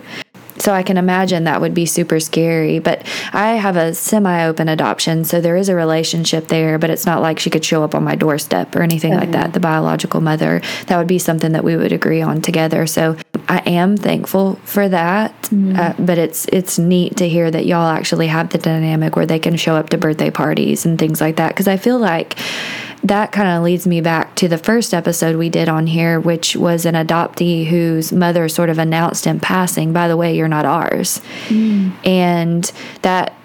So 0.63 0.71
I 0.71 0.81
can 0.81 0.95
imagine 0.95 1.43
that 1.43 1.59
would 1.59 1.73
be 1.73 1.85
super 1.85 2.21
scary. 2.21 2.79
But 2.79 3.05
I 3.33 3.55
have 3.55 3.75
a 3.75 3.93
semi 3.93 4.45
open 4.45 4.69
adoption, 4.69 5.25
so 5.25 5.41
there 5.41 5.57
is 5.57 5.67
a 5.67 5.75
relationship 5.75 6.47
there, 6.47 6.79
but 6.79 6.89
it's 6.89 7.05
not 7.05 7.21
like 7.21 7.37
she 7.37 7.49
could 7.49 7.65
show 7.65 7.83
up 7.83 7.93
on 7.93 8.05
my 8.05 8.15
doorstep 8.15 8.73
or 8.73 8.81
anything 8.81 9.11
mm-hmm. 9.11 9.19
like 9.19 9.31
that, 9.31 9.51
the 9.51 9.59
biological 9.59 10.21
mother. 10.21 10.61
That 10.87 10.97
would 10.97 11.07
be 11.07 11.19
something 11.19 11.51
that 11.51 11.65
we 11.65 11.75
would 11.75 11.91
agree 11.91 12.21
on 12.21 12.41
together. 12.41 12.87
So 12.87 13.17
I 13.49 13.57
am 13.65 13.97
thankful 13.97 14.55
for 14.63 14.87
that. 14.87 15.33
Mm-hmm. 15.43 15.75
Uh, 15.77 15.93
but 15.99 16.17
it's 16.17 16.45
it's 16.45 16.79
neat 16.79 17.17
to 17.17 17.27
hear 17.27 17.51
that 17.51 17.65
y'all 17.65 17.89
actually 17.89 18.27
have 18.27 18.51
the 18.51 18.57
dynamic 18.57 19.17
where 19.17 19.25
they 19.25 19.39
can 19.39 19.57
show 19.57 19.75
up 19.75 19.89
to 19.89 19.97
birthday 19.97 20.31
parties 20.31 20.85
and 20.85 20.97
things 20.97 21.19
like 21.19 21.35
that. 21.35 21.49
Because 21.49 21.67
I 21.67 21.75
feel 21.75 21.99
like 21.99 22.37
that 23.03 23.31
kind 23.31 23.49
of 23.49 23.63
leads 23.63 23.85
me 23.85 24.01
back 24.01 24.35
to 24.35 24.47
the 24.47 24.57
first 24.57 24.93
episode 24.93 25.35
we 25.35 25.49
did 25.49 25.67
on 25.67 25.87
here, 25.87 26.19
which 26.19 26.55
was 26.55 26.85
an 26.85 26.95
adoptee 26.95 27.65
whose 27.67 28.13
mother 28.13 28.47
sort 28.47 28.69
of 28.69 28.79
announced 28.79 29.27
in 29.27 29.39
passing, 29.39 29.91
by 29.91 30.07
the 30.07 30.15
way, 30.15 30.35
you're 30.35 30.47
not 30.47 30.65
ours. 30.65 31.21
Mm. 31.49 31.93
And 32.05 32.71
that 33.01 33.35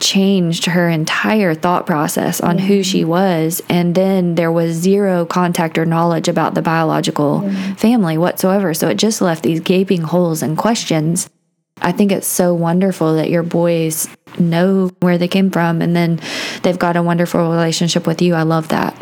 changed 0.00 0.66
her 0.66 0.88
entire 0.88 1.54
thought 1.54 1.86
process 1.86 2.40
on 2.40 2.58
who 2.58 2.82
she 2.82 3.04
was. 3.04 3.62
And 3.68 3.94
then 3.94 4.34
there 4.34 4.52
was 4.52 4.76
zero 4.76 5.24
contact 5.24 5.78
or 5.78 5.84
knowledge 5.84 6.28
about 6.28 6.54
the 6.54 6.62
biological 6.62 7.50
family 7.76 8.18
whatsoever. 8.18 8.74
So 8.74 8.88
it 8.88 8.94
just 8.96 9.20
left 9.20 9.42
these 9.42 9.60
gaping 9.60 10.02
holes 10.02 10.42
and 10.42 10.56
questions. 10.56 11.28
I 11.80 11.92
think 11.92 12.12
it's 12.12 12.26
so 12.26 12.54
wonderful 12.54 13.14
that 13.16 13.30
your 13.30 13.42
boys 13.42 14.08
know 14.38 14.90
where 15.00 15.18
they 15.18 15.28
came 15.28 15.50
from 15.50 15.82
and 15.82 15.94
then 15.94 16.20
they've 16.62 16.78
got 16.78 16.96
a 16.96 17.02
wonderful 17.02 17.50
relationship 17.50 18.06
with 18.06 18.22
you. 18.22 18.34
I 18.34 18.42
love 18.42 18.68
that. 18.68 19.00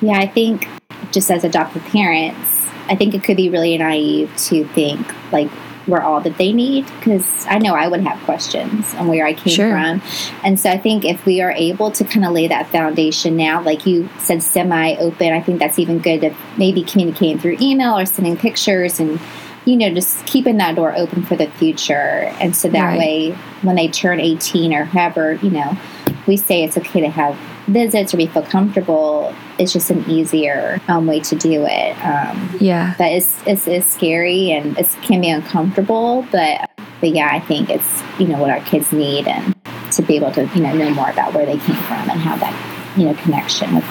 Yeah, 0.00 0.18
I 0.18 0.26
think 0.26 0.68
just 1.12 1.30
as 1.30 1.44
adoptive 1.44 1.84
parents, 1.84 2.68
I 2.88 2.96
think 2.96 3.14
it 3.14 3.24
could 3.24 3.36
be 3.36 3.48
really 3.48 3.76
naive 3.78 4.34
to 4.48 4.66
think 4.68 5.06
like 5.32 5.50
we're 5.86 6.00
all 6.00 6.20
that 6.20 6.38
they 6.38 6.52
need 6.52 6.86
because 6.86 7.46
I 7.46 7.58
know 7.58 7.74
I 7.74 7.88
would 7.88 8.00
have 8.00 8.22
questions 8.24 8.94
on 8.94 9.08
where 9.08 9.26
I 9.26 9.34
came 9.34 9.52
sure. 9.52 9.70
from. 9.70 10.02
And 10.42 10.58
so 10.58 10.70
I 10.70 10.78
think 10.78 11.04
if 11.04 11.24
we 11.26 11.40
are 11.40 11.52
able 11.52 11.90
to 11.92 12.04
kind 12.04 12.24
of 12.24 12.32
lay 12.32 12.48
that 12.48 12.68
foundation 12.68 13.36
now, 13.36 13.62
like 13.62 13.86
you 13.86 14.08
said, 14.18 14.42
semi 14.42 14.96
open, 14.96 15.32
I 15.32 15.40
think 15.40 15.58
that's 15.58 15.78
even 15.78 15.98
good 15.98 16.22
to 16.22 16.34
maybe 16.56 16.82
communicating 16.82 17.38
through 17.38 17.58
email 17.60 17.98
or 17.98 18.06
sending 18.06 18.36
pictures 18.36 18.98
and 18.98 19.20
you 19.64 19.76
know, 19.76 19.92
just 19.92 20.26
keeping 20.26 20.58
that 20.58 20.76
door 20.76 20.94
open 20.96 21.22
for 21.22 21.36
the 21.36 21.46
future. 21.52 22.32
And 22.40 22.54
so 22.54 22.68
that 22.68 22.82
right. 22.82 22.98
way, 22.98 23.32
when 23.62 23.76
they 23.76 23.88
turn 23.88 24.20
18 24.20 24.74
or 24.74 24.84
however, 24.84 25.34
you 25.34 25.50
know, 25.50 25.78
we 26.26 26.36
say 26.36 26.64
it's 26.64 26.76
okay 26.76 27.00
to 27.00 27.08
have 27.08 27.36
visits 27.66 28.12
or 28.12 28.18
we 28.18 28.26
feel 28.26 28.42
comfortable, 28.42 29.34
it's 29.58 29.72
just 29.72 29.90
an 29.90 30.08
easier 30.08 30.80
um, 30.88 31.06
way 31.06 31.20
to 31.20 31.34
do 31.36 31.64
it. 31.66 31.92
Um, 32.04 32.56
yeah. 32.60 32.94
But 32.98 33.12
it's, 33.12 33.46
it's, 33.46 33.66
it's 33.66 33.86
scary 33.86 34.50
and 34.50 34.78
it 34.78 34.86
can 35.02 35.22
be 35.22 35.30
uncomfortable. 35.30 36.26
But, 36.30 36.70
but 37.00 37.10
yeah, 37.10 37.28
I 37.32 37.40
think 37.40 37.70
it's, 37.70 38.02
you 38.18 38.28
know, 38.28 38.38
what 38.38 38.50
our 38.50 38.60
kids 38.60 38.92
need 38.92 39.26
and 39.26 39.54
to 39.92 40.02
be 40.02 40.16
able 40.16 40.32
to, 40.32 40.44
you 40.54 40.60
know, 40.60 40.74
know 40.74 40.90
more 40.90 41.08
about 41.08 41.32
where 41.32 41.46
they 41.46 41.56
came 41.58 41.76
from 41.76 42.10
and 42.10 42.20
have 42.20 42.40
that, 42.40 42.98
you 42.98 43.04
know, 43.04 43.14
connection 43.14 43.74
with 43.74 43.84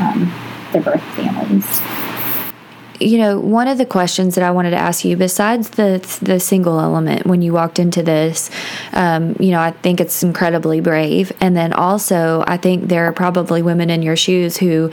um, 0.00 0.30
their 0.72 0.82
birth 0.82 1.02
families 1.14 1.80
you 3.04 3.18
know, 3.18 3.38
one 3.38 3.68
of 3.68 3.78
the 3.78 3.86
questions 3.86 4.34
that 4.34 4.44
I 4.44 4.50
wanted 4.50 4.70
to 4.70 4.76
ask 4.76 5.04
you, 5.04 5.16
besides 5.16 5.70
the 5.70 5.98
the 6.22 6.40
single 6.40 6.80
element 6.80 7.26
when 7.26 7.42
you 7.42 7.52
walked 7.52 7.78
into 7.78 8.02
this, 8.02 8.50
um, 8.92 9.36
you 9.38 9.50
know, 9.50 9.60
I 9.60 9.70
think 9.70 10.00
it's 10.00 10.22
incredibly 10.22 10.80
brave, 10.80 11.32
and 11.40 11.56
then 11.56 11.72
also 11.72 12.44
I 12.46 12.56
think 12.56 12.88
there 12.88 13.06
are 13.06 13.12
probably 13.12 13.62
women 13.62 13.90
in 13.90 14.02
your 14.02 14.16
shoes 14.16 14.56
who 14.56 14.90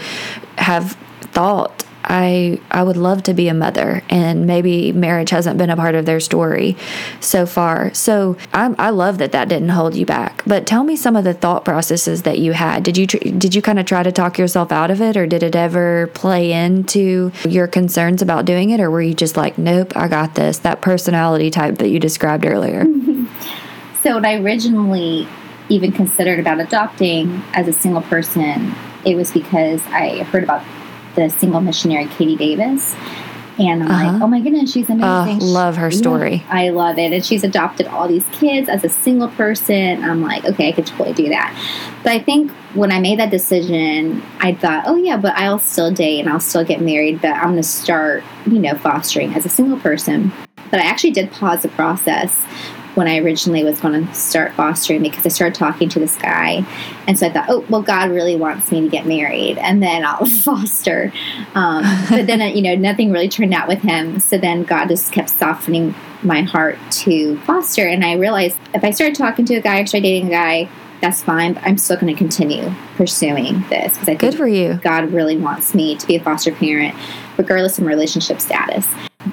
have 0.57 0.97
thought 1.31 1.83
I 2.11 2.59
I 2.69 2.83
would 2.83 2.97
love 2.97 3.23
to 3.23 3.33
be 3.33 3.47
a 3.47 3.53
mother, 3.53 4.03
and 4.09 4.45
maybe 4.45 4.91
marriage 4.91 5.29
hasn't 5.29 5.57
been 5.57 5.69
a 5.69 5.77
part 5.77 5.95
of 5.95 6.05
their 6.05 6.19
story 6.19 6.75
so 7.21 7.45
far. 7.45 7.93
So 7.93 8.35
I'm, 8.51 8.75
I 8.77 8.89
love 8.89 9.17
that 9.19 9.31
that 9.31 9.47
didn't 9.47 9.69
hold 9.69 9.95
you 9.95 10.05
back. 10.05 10.43
But 10.45 10.67
tell 10.67 10.83
me 10.83 10.97
some 10.97 11.15
of 11.15 11.23
the 11.23 11.33
thought 11.33 11.63
processes 11.63 12.23
that 12.23 12.37
you 12.37 12.51
had. 12.51 12.83
Did 12.83 12.97
you 12.97 13.07
tr- 13.07 13.29
did 13.37 13.55
you 13.55 13.61
kind 13.61 13.79
of 13.79 13.85
try 13.85 14.03
to 14.03 14.11
talk 14.11 14.37
yourself 14.37 14.73
out 14.73 14.91
of 14.91 15.01
it, 15.01 15.15
or 15.15 15.25
did 15.25 15.41
it 15.41 15.55
ever 15.55 16.07
play 16.13 16.51
into 16.51 17.31
your 17.47 17.65
concerns 17.65 18.21
about 18.21 18.43
doing 18.43 18.71
it, 18.71 18.81
or 18.81 18.91
were 18.91 19.01
you 19.01 19.13
just 19.13 19.37
like, 19.37 19.57
nope, 19.57 19.95
I 19.95 20.09
got 20.09 20.35
this? 20.35 20.57
That 20.59 20.81
personality 20.81 21.49
type 21.49 21.77
that 21.77 21.87
you 21.87 21.99
described 21.99 22.45
earlier. 22.45 22.83
so 24.03 24.15
when 24.15 24.25
I 24.25 24.35
originally 24.35 25.29
even 25.69 25.93
considered 25.93 26.39
about 26.39 26.59
adopting 26.59 27.41
as 27.53 27.69
a 27.69 27.73
single 27.73 28.01
person, 28.01 28.75
it 29.05 29.15
was 29.15 29.31
because 29.31 29.81
I 29.87 30.23
heard 30.23 30.43
about 30.43 30.61
the 31.15 31.29
single 31.29 31.61
missionary 31.61 32.05
Katie 32.07 32.35
Davis. 32.35 32.95
And 33.59 33.83
I'm 33.83 33.91
uh-huh. 33.91 34.13
like, 34.13 34.21
oh 34.21 34.27
my 34.27 34.39
goodness, 34.39 34.71
she's 34.71 34.89
amazing. 34.89 35.41
Uh, 35.41 35.45
love 35.45 35.75
her 35.75 35.91
story. 35.91 36.35
Yeah, 36.35 36.47
I 36.49 36.69
love 36.69 36.97
it. 36.97 37.11
And 37.11 37.23
she's 37.23 37.43
adopted 37.43 37.85
all 37.87 38.07
these 38.07 38.25
kids 38.31 38.69
as 38.69 38.83
a 38.83 38.89
single 38.89 39.27
person. 39.27 40.03
I'm 40.03 40.21
like, 40.21 40.45
okay, 40.45 40.69
I 40.69 40.71
could 40.71 40.87
totally 40.87 41.13
do 41.13 41.29
that. 41.29 41.53
But 42.01 42.13
I 42.13 42.19
think 42.19 42.49
when 42.73 42.91
I 42.91 42.99
made 42.99 43.19
that 43.19 43.29
decision, 43.29 44.23
I 44.39 44.55
thought, 44.55 44.85
oh 44.87 44.95
yeah, 44.95 45.17
but 45.17 45.35
I'll 45.35 45.59
still 45.59 45.91
date 45.91 46.21
and 46.21 46.29
I'll 46.29 46.39
still 46.39 46.63
get 46.63 46.81
married, 46.81 47.21
but 47.21 47.33
I'm 47.33 47.51
going 47.51 47.55
to 47.57 47.63
start, 47.63 48.23
you 48.45 48.57
know, 48.57 48.75
fostering 48.75 49.35
as 49.35 49.45
a 49.45 49.49
single 49.49 49.79
person. 49.79 50.31
But 50.71 50.79
I 50.79 50.83
actually 50.83 51.11
did 51.11 51.31
pause 51.31 51.61
the 51.61 51.69
process 51.69 52.45
when 52.95 53.07
I 53.07 53.17
originally 53.19 53.63
was 53.63 53.79
going 53.79 54.05
to 54.05 54.13
start 54.13 54.53
fostering 54.53 55.01
because 55.01 55.25
I 55.25 55.29
started 55.29 55.55
talking 55.55 55.89
to 55.89 55.99
this 55.99 56.17
guy. 56.17 56.65
And 57.07 57.17
so 57.17 57.27
I 57.27 57.29
thought, 57.31 57.45
oh, 57.49 57.65
well, 57.69 57.81
God 57.81 58.11
really 58.11 58.35
wants 58.35 58.71
me 58.71 58.81
to 58.81 58.89
get 58.89 59.05
married 59.05 59.57
and 59.57 59.81
then 59.81 60.03
I'll 60.05 60.25
foster. 60.43 61.11
Um, 61.55 61.83
but 62.09 62.27
then, 62.27 62.41
uh, 62.41 62.45
you 62.45 62.61
know, 62.61 62.75
nothing 62.75 63.11
really 63.11 63.29
turned 63.29 63.53
out 63.53 63.67
with 63.67 63.81
him. 63.81 64.19
So 64.19 64.37
then 64.37 64.63
God 64.63 64.89
just 64.89 65.11
kept 65.11 65.29
softening 65.29 65.95
my 66.23 66.41
heart 66.41 66.77
to 66.91 67.37
foster. 67.39 67.87
And 67.87 68.03
I 68.03 68.13
realized 68.13 68.57
if 68.73 68.83
I 68.83 68.91
started 68.91 69.15
talking 69.15 69.45
to 69.45 69.55
a 69.55 69.61
guy 69.61 69.79
or 69.79 69.87
started 69.87 70.03
dating 70.03 70.27
a 70.27 70.31
guy, 70.31 70.69
that's 70.99 71.23
fine, 71.23 71.53
but 71.53 71.63
I'm 71.63 71.79
still 71.79 71.97
going 71.97 72.13
to 72.13 72.17
continue 72.17 72.71
pursuing 72.95 73.61
this 73.69 73.93
because 73.93 74.03
I 74.03 74.05
think 74.05 74.19
Good 74.19 74.35
for 74.35 74.47
you. 74.47 74.75
God 74.83 75.11
really 75.11 75.35
wants 75.35 75.73
me 75.73 75.95
to 75.95 76.05
be 76.05 76.15
a 76.15 76.23
foster 76.23 76.51
parent, 76.51 76.95
regardless 77.37 77.79
of 77.79 77.85
relationship 77.87 78.39
status 78.39 78.87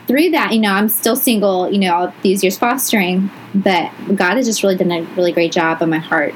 through 0.08 0.30
that, 0.30 0.52
you 0.52 0.60
know, 0.60 0.72
I'm 0.72 0.88
still 0.88 1.14
single, 1.14 1.70
you 1.70 1.78
know, 1.78 1.94
all 1.94 2.14
these 2.22 2.42
years 2.42 2.58
fostering, 2.58 3.30
but 3.54 3.92
God 4.16 4.36
has 4.36 4.46
just 4.46 4.62
really 4.62 4.74
done 4.74 4.90
a 4.90 5.02
really 5.14 5.32
great 5.32 5.52
job 5.52 5.82
on 5.82 5.90
my 5.90 5.98
heart 5.98 6.34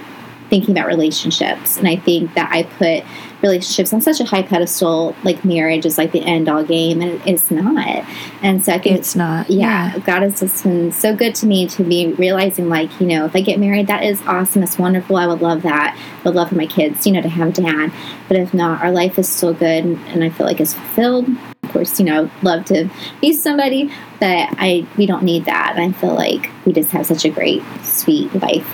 thinking 0.50 0.76
about 0.76 0.86
relationships. 0.86 1.78
And 1.78 1.88
I 1.88 1.96
think 1.96 2.34
that 2.34 2.50
I 2.52 2.64
put 2.64 3.02
relationships 3.42 3.90
on 3.94 4.02
such 4.02 4.20
a 4.20 4.24
high 4.24 4.42
pedestal, 4.42 5.16
like 5.24 5.46
marriage 5.46 5.86
is 5.86 5.96
like 5.96 6.12
the 6.12 6.20
end 6.20 6.46
all 6.46 6.62
game, 6.62 7.00
and 7.00 7.26
it's 7.26 7.50
not. 7.50 8.06
And 8.42 8.62
so 8.62 8.74
I 8.74 8.78
think 8.78 8.98
it's 8.98 9.16
not. 9.16 9.48
Yeah, 9.48 9.94
yeah, 9.94 9.98
God 10.00 10.20
has 10.20 10.40
just 10.40 10.62
been 10.62 10.92
so 10.92 11.16
good 11.16 11.34
to 11.36 11.46
me 11.46 11.66
to 11.68 11.82
be 11.82 12.12
realizing, 12.12 12.68
like, 12.68 13.00
you 13.00 13.06
know, 13.06 13.24
if 13.24 13.34
I 13.34 13.40
get 13.40 13.58
married, 13.58 13.86
that 13.86 14.04
is 14.04 14.20
awesome. 14.26 14.62
It's 14.62 14.78
wonderful. 14.78 15.16
I 15.16 15.26
would 15.26 15.40
love 15.40 15.62
that. 15.62 15.96
I 15.96 16.22
would 16.28 16.34
love 16.34 16.50
for 16.50 16.56
my 16.56 16.66
kids, 16.66 17.06
you 17.06 17.14
know, 17.14 17.22
to 17.22 17.30
have 17.30 17.54
dad. 17.54 17.90
But 18.28 18.36
if 18.36 18.52
not, 18.52 18.82
our 18.82 18.92
life 18.92 19.18
is 19.18 19.30
still 19.30 19.54
good, 19.54 19.84
and 19.86 20.22
I 20.22 20.28
feel 20.28 20.44
like 20.44 20.60
it's 20.60 20.74
fulfilled 20.74 21.28
course, 21.72 21.98
you 21.98 22.04
know, 22.04 22.30
love 22.42 22.64
to 22.66 22.88
be 23.20 23.32
somebody, 23.32 23.86
but 24.20 24.48
I 24.58 24.86
we 24.96 25.06
don't 25.06 25.22
need 25.22 25.44
that. 25.46 25.74
And 25.76 25.94
I 25.94 25.98
feel 25.98 26.14
like 26.14 26.50
we 26.64 26.72
just 26.72 26.90
have 26.90 27.06
such 27.06 27.24
a 27.24 27.30
great, 27.30 27.62
sweet 27.82 28.32
life, 28.34 28.68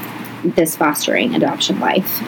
this 0.44 0.76
fostering 0.76 1.34
adoption 1.34 1.80
life. 1.80 2.22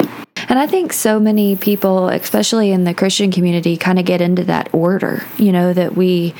And 0.48 0.58
I 0.58 0.66
think 0.66 0.92
so 0.92 1.20
many 1.20 1.54
people, 1.54 2.08
especially 2.08 2.72
in 2.72 2.82
the 2.82 2.92
Christian 2.92 3.30
community, 3.30 3.76
kind 3.76 4.00
of 4.00 4.04
get 4.04 4.20
into 4.20 4.42
that 4.44 4.68
order, 4.74 5.24
you 5.38 5.52
know, 5.52 5.72
that 5.72 5.96
we 5.96 6.30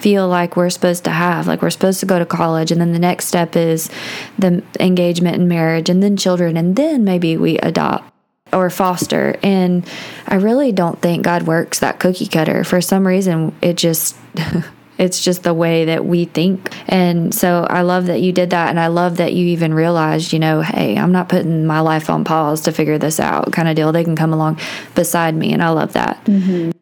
feel 0.00 0.26
like 0.26 0.56
we're 0.56 0.70
supposed 0.70 1.04
to 1.04 1.10
have. 1.10 1.46
Like 1.46 1.60
we're 1.60 1.68
supposed 1.68 2.00
to 2.00 2.06
go 2.06 2.18
to 2.18 2.24
college, 2.24 2.72
and 2.72 2.80
then 2.80 2.92
the 2.92 2.98
next 2.98 3.26
step 3.26 3.56
is 3.56 3.90
the 4.38 4.62
engagement 4.80 5.36
and 5.36 5.48
marriage, 5.48 5.90
and 5.90 6.02
then 6.02 6.16
children, 6.16 6.56
and 6.56 6.74
then 6.74 7.04
maybe 7.04 7.36
we 7.36 7.58
adopt 7.58 8.09
or 8.52 8.70
foster. 8.70 9.38
And 9.42 9.86
I 10.26 10.36
really 10.36 10.72
don't 10.72 11.00
think 11.00 11.24
God 11.24 11.44
works 11.44 11.78
that 11.80 12.00
cookie 12.00 12.26
cutter. 12.26 12.64
For 12.64 12.80
some 12.80 13.06
reason, 13.06 13.54
it 13.62 13.76
just. 13.76 14.16
it's 15.00 15.24
just 15.24 15.44
the 15.44 15.54
way 15.54 15.86
that 15.86 16.04
we 16.04 16.26
think. 16.26 16.70
And 16.86 17.34
so 17.34 17.66
I 17.70 17.80
love 17.80 18.06
that 18.06 18.20
you 18.20 18.32
did 18.32 18.50
that. 18.50 18.68
And 18.68 18.78
I 18.78 18.88
love 18.88 19.16
that 19.16 19.32
you 19.32 19.46
even 19.46 19.72
realized, 19.72 20.30
you 20.34 20.38
know, 20.38 20.60
hey, 20.60 20.98
I'm 20.98 21.10
not 21.10 21.30
putting 21.30 21.64
my 21.64 21.80
life 21.80 22.10
on 22.10 22.22
pause 22.22 22.60
to 22.62 22.72
figure 22.72 22.98
this 22.98 23.18
out 23.18 23.50
kind 23.50 23.66
of 23.66 23.76
deal. 23.76 23.92
They 23.92 24.04
can 24.04 24.14
come 24.14 24.34
along 24.34 24.60
beside 24.94 25.34
me. 25.34 25.54
And 25.54 25.62
I 25.62 25.70
love 25.70 25.94
that. 25.94 26.22
Mm-hmm. 26.26 26.72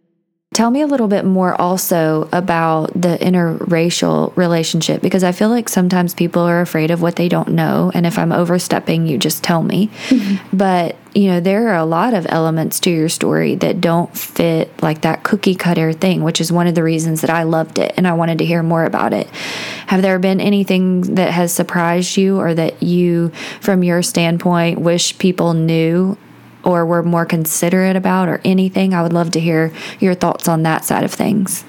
Tell 0.52 0.72
me 0.72 0.80
a 0.80 0.88
little 0.88 1.06
bit 1.06 1.24
more 1.24 1.58
also 1.60 2.28
about 2.32 2.92
the 3.00 3.16
interracial 3.18 4.36
relationship 4.36 5.00
because 5.00 5.22
I 5.22 5.30
feel 5.30 5.50
like 5.50 5.68
sometimes 5.68 6.14
people 6.14 6.42
are 6.42 6.60
afraid 6.60 6.90
of 6.90 7.00
what 7.00 7.14
they 7.14 7.28
don't 7.28 7.50
know. 7.50 7.92
And 7.94 8.04
if 8.04 8.18
I'm 8.18 8.32
overstepping, 8.32 9.06
you 9.06 9.18
just 9.18 9.44
tell 9.44 9.62
me. 9.62 9.88
Mm-hmm. 10.08 10.56
But, 10.56 10.96
you 11.18 11.26
know, 11.26 11.40
there 11.40 11.66
are 11.70 11.76
a 11.76 11.84
lot 11.84 12.14
of 12.14 12.28
elements 12.28 12.78
to 12.78 12.90
your 12.90 13.08
story 13.08 13.56
that 13.56 13.80
don't 13.80 14.16
fit 14.16 14.70
like 14.80 15.00
that 15.00 15.24
cookie 15.24 15.56
cutter 15.56 15.92
thing, 15.92 16.22
which 16.22 16.40
is 16.40 16.52
one 16.52 16.68
of 16.68 16.76
the 16.76 16.82
reasons 16.84 17.22
that 17.22 17.30
I 17.30 17.42
loved 17.42 17.80
it 17.80 17.92
and 17.96 18.06
I 18.06 18.12
wanted 18.12 18.38
to 18.38 18.44
hear 18.44 18.62
more 18.62 18.84
about 18.84 19.12
it. 19.12 19.26
Have 19.88 20.00
there 20.00 20.20
been 20.20 20.40
anything 20.40 21.16
that 21.16 21.32
has 21.32 21.52
surprised 21.52 22.16
you 22.16 22.38
or 22.38 22.54
that 22.54 22.84
you, 22.84 23.32
from 23.60 23.82
your 23.82 24.00
standpoint, 24.00 24.80
wish 24.80 25.18
people 25.18 25.54
knew 25.54 26.16
or 26.62 26.86
were 26.86 27.02
more 27.02 27.26
considerate 27.26 27.96
about 27.96 28.28
or 28.28 28.40
anything? 28.44 28.94
I 28.94 29.02
would 29.02 29.12
love 29.12 29.32
to 29.32 29.40
hear 29.40 29.72
your 29.98 30.14
thoughts 30.14 30.46
on 30.46 30.62
that 30.62 30.84
side 30.84 31.02
of 31.02 31.12
things. 31.12 31.64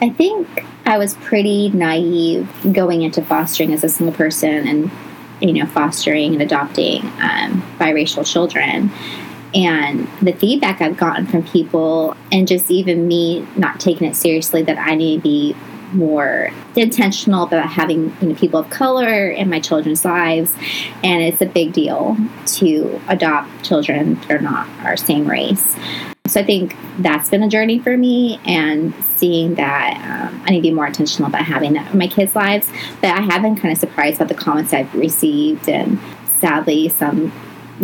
I 0.00 0.10
think 0.10 0.64
I 0.86 0.96
was 0.96 1.14
pretty 1.14 1.70
naive 1.70 2.48
going 2.72 3.02
into 3.02 3.20
fostering 3.20 3.72
as 3.72 3.82
a 3.82 3.88
single 3.88 4.14
person 4.14 4.68
and, 4.68 4.92
you 5.40 5.52
know, 5.52 5.66
fostering 5.66 6.32
and 6.32 6.42
adopting 6.42 7.02
um, 7.20 7.62
biracial 7.78 8.26
children. 8.30 8.90
And 9.54 10.08
the 10.20 10.32
feedback 10.32 10.80
I've 10.80 10.96
gotten 10.96 11.26
from 11.26 11.44
people, 11.44 12.16
and 12.32 12.48
just 12.48 12.70
even 12.70 13.06
me 13.06 13.46
not 13.56 13.78
taking 13.78 14.08
it 14.08 14.16
seriously, 14.16 14.62
that 14.62 14.78
I 14.78 14.96
need 14.96 15.18
to 15.18 15.22
be 15.22 15.56
more 15.92 16.50
intentional 16.74 17.44
about 17.44 17.68
having 17.68 18.14
you 18.20 18.28
know, 18.28 18.34
people 18.34 18.60
of 18.60 18.70
color 18.70 19.28
in 19.30 19.48
my 19.48 19.60
children's 19.60 20.04
lives, 20.04 20.52
and 21.04 21.22
it's 21.22 21.40
a 21.40 21.46
big 21.46 21.72
deal 21.72 22.16
to 22.46 23.00
adopt 23.08 23.64
children 23.64 24.14
that 24.14 24.32
are 24.32 24.40
not 24.40 24.68
our 24.84 24.96
same 24.96 25.26
race. 25.26 25.76
So 26.26 26.40
I 26.40 26.44
think 26.44 26.74
that's 27.00 27.28
been 27.28 27.42
a 27.42 27.48
journey 27.50 27.78
for 27.78 27.98
me, 27.98 28.40
and 28.46 28.94
seeing 29.04 29.56
that 29.56 30.30
um, 30.32 30.42
I 30.46 30.52
need 30.52 30.56
to 30.56 30.62
be 30.62 30.70
more 30.70 30.86
intentional 30.86 31.28
about 31.28 31.44
having 31.44 31.74
that 31.74 31.92
in 31.92 31.98
my 31.98 32.06
kids' 32.06 32.34
lives. 32.34 32.66
But 33.02 33.10
I 33.10 33.20
have 33.20 33.42
been 33.42 33.56
kind 33.56 33.70
of 33.70 33.76
surprised 33.76 34.20
by 34.20 34.24
the 34.24 34.34
comments 34.34 34.72
I've 34.72 34.94
received, 34.94 35.68
and 35.68 35.98
sadly, 36.38 36.88
some 36.88 37.30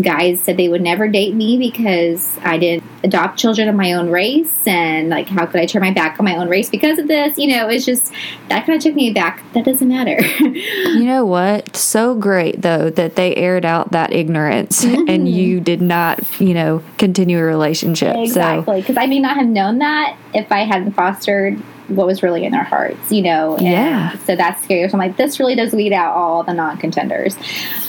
guys 0.01 0.41
said 0.41 0.57
they 0.57 0.69
would 0.69 0.83
never 0.83 1.09
date 1.09 1.35
me 1.35 1.59
because 1.59 2.39
I 2.43 2.59
didn't 2.59 2.85
adopt 3.03 3.39
children 3.39 3.69
of 3.69 3.75
my 3.75 3.93
own 3.95 4.11
race 4.11 4.53
and 4.67 5.09
like 5.09 5.27
how 5.29 5.47
could 5.47 5.61
I 5.61 5.67
turn 5.67 5.83
my 5.83 5.91
back 5.91 6.21
on 6.21 6.25
my 6.25 6.37
own 6.37 6.49
race 6.49 6.71
because 6.71 6.99
of 6.99 7.09
this? 7.09 7.39
You 7.39 7.49
know, 7.49 7.69
it's 7.69 7.85
just 7.85 8.13
that 8.49 8.67
kind 8.67 8.77
of 8.77 8.83
took 8.83 8.95
me 8.95 9.13
back. 9.13 9.43
That 9.53 9.65
doesn't 9.65 9.89
matter. 9.89 10.21
you 10.41 11.05
know 11.05 11.25
what? 11.25 11.77
So 11.77 12.15
great 12.15 12.63
though 12.63 12.91
that 12.91 13.17
they 13.17 13.35
aired 13.35 13.65
out 13.65 13.93
that 13.93 14.13
ignorance 14.13 14.85
mm-hmm. 14.85 15.05
and 15.09 15.29
you 15.29 15.61
did 15.61 15.81
not, 15.83 16.21
you 16.41 16.55
know, 16.55 16.83
continue 16.99 17.39
a 17.39 17.43
relationship. 17.43 18.17
Exactly. 18.17 18.81
Because 18.81 18.97
so. 18.97 19.01
I 19.01 19.07
may 19.07 19.19
not 19.19 19.37
have 19.37 19.47
known 19.47 19.79
that 19.79 20.17
if 20.35 20.53
I 20.53 20.61
hadn't 20.61 20.93
fostered 20.93 21.61
what 21.91 22.07
was 22.07 22.23
really 22.23 22.45
in 22.45 22.53
their 22.53 22.65
hearts, 22.65 23.13
you 23.13 23.23
know. 23.23 23.57
And 23.57 23.67
yeah. 23.67 24.17
So 24.19 24.37
that's 24.37 24.63
scary. 24.65 24.89
So 24.89 24.95
I'm 24.95 24.99
like, 24.99 25.17
this 25.17 25.39
really 25.39 25.55
does 25.55 25.73
weed 25.73 25.93
out 25.93 26.15
all 26.15 26.43
the 26.43 26.53
non-contenders 26.53 27.37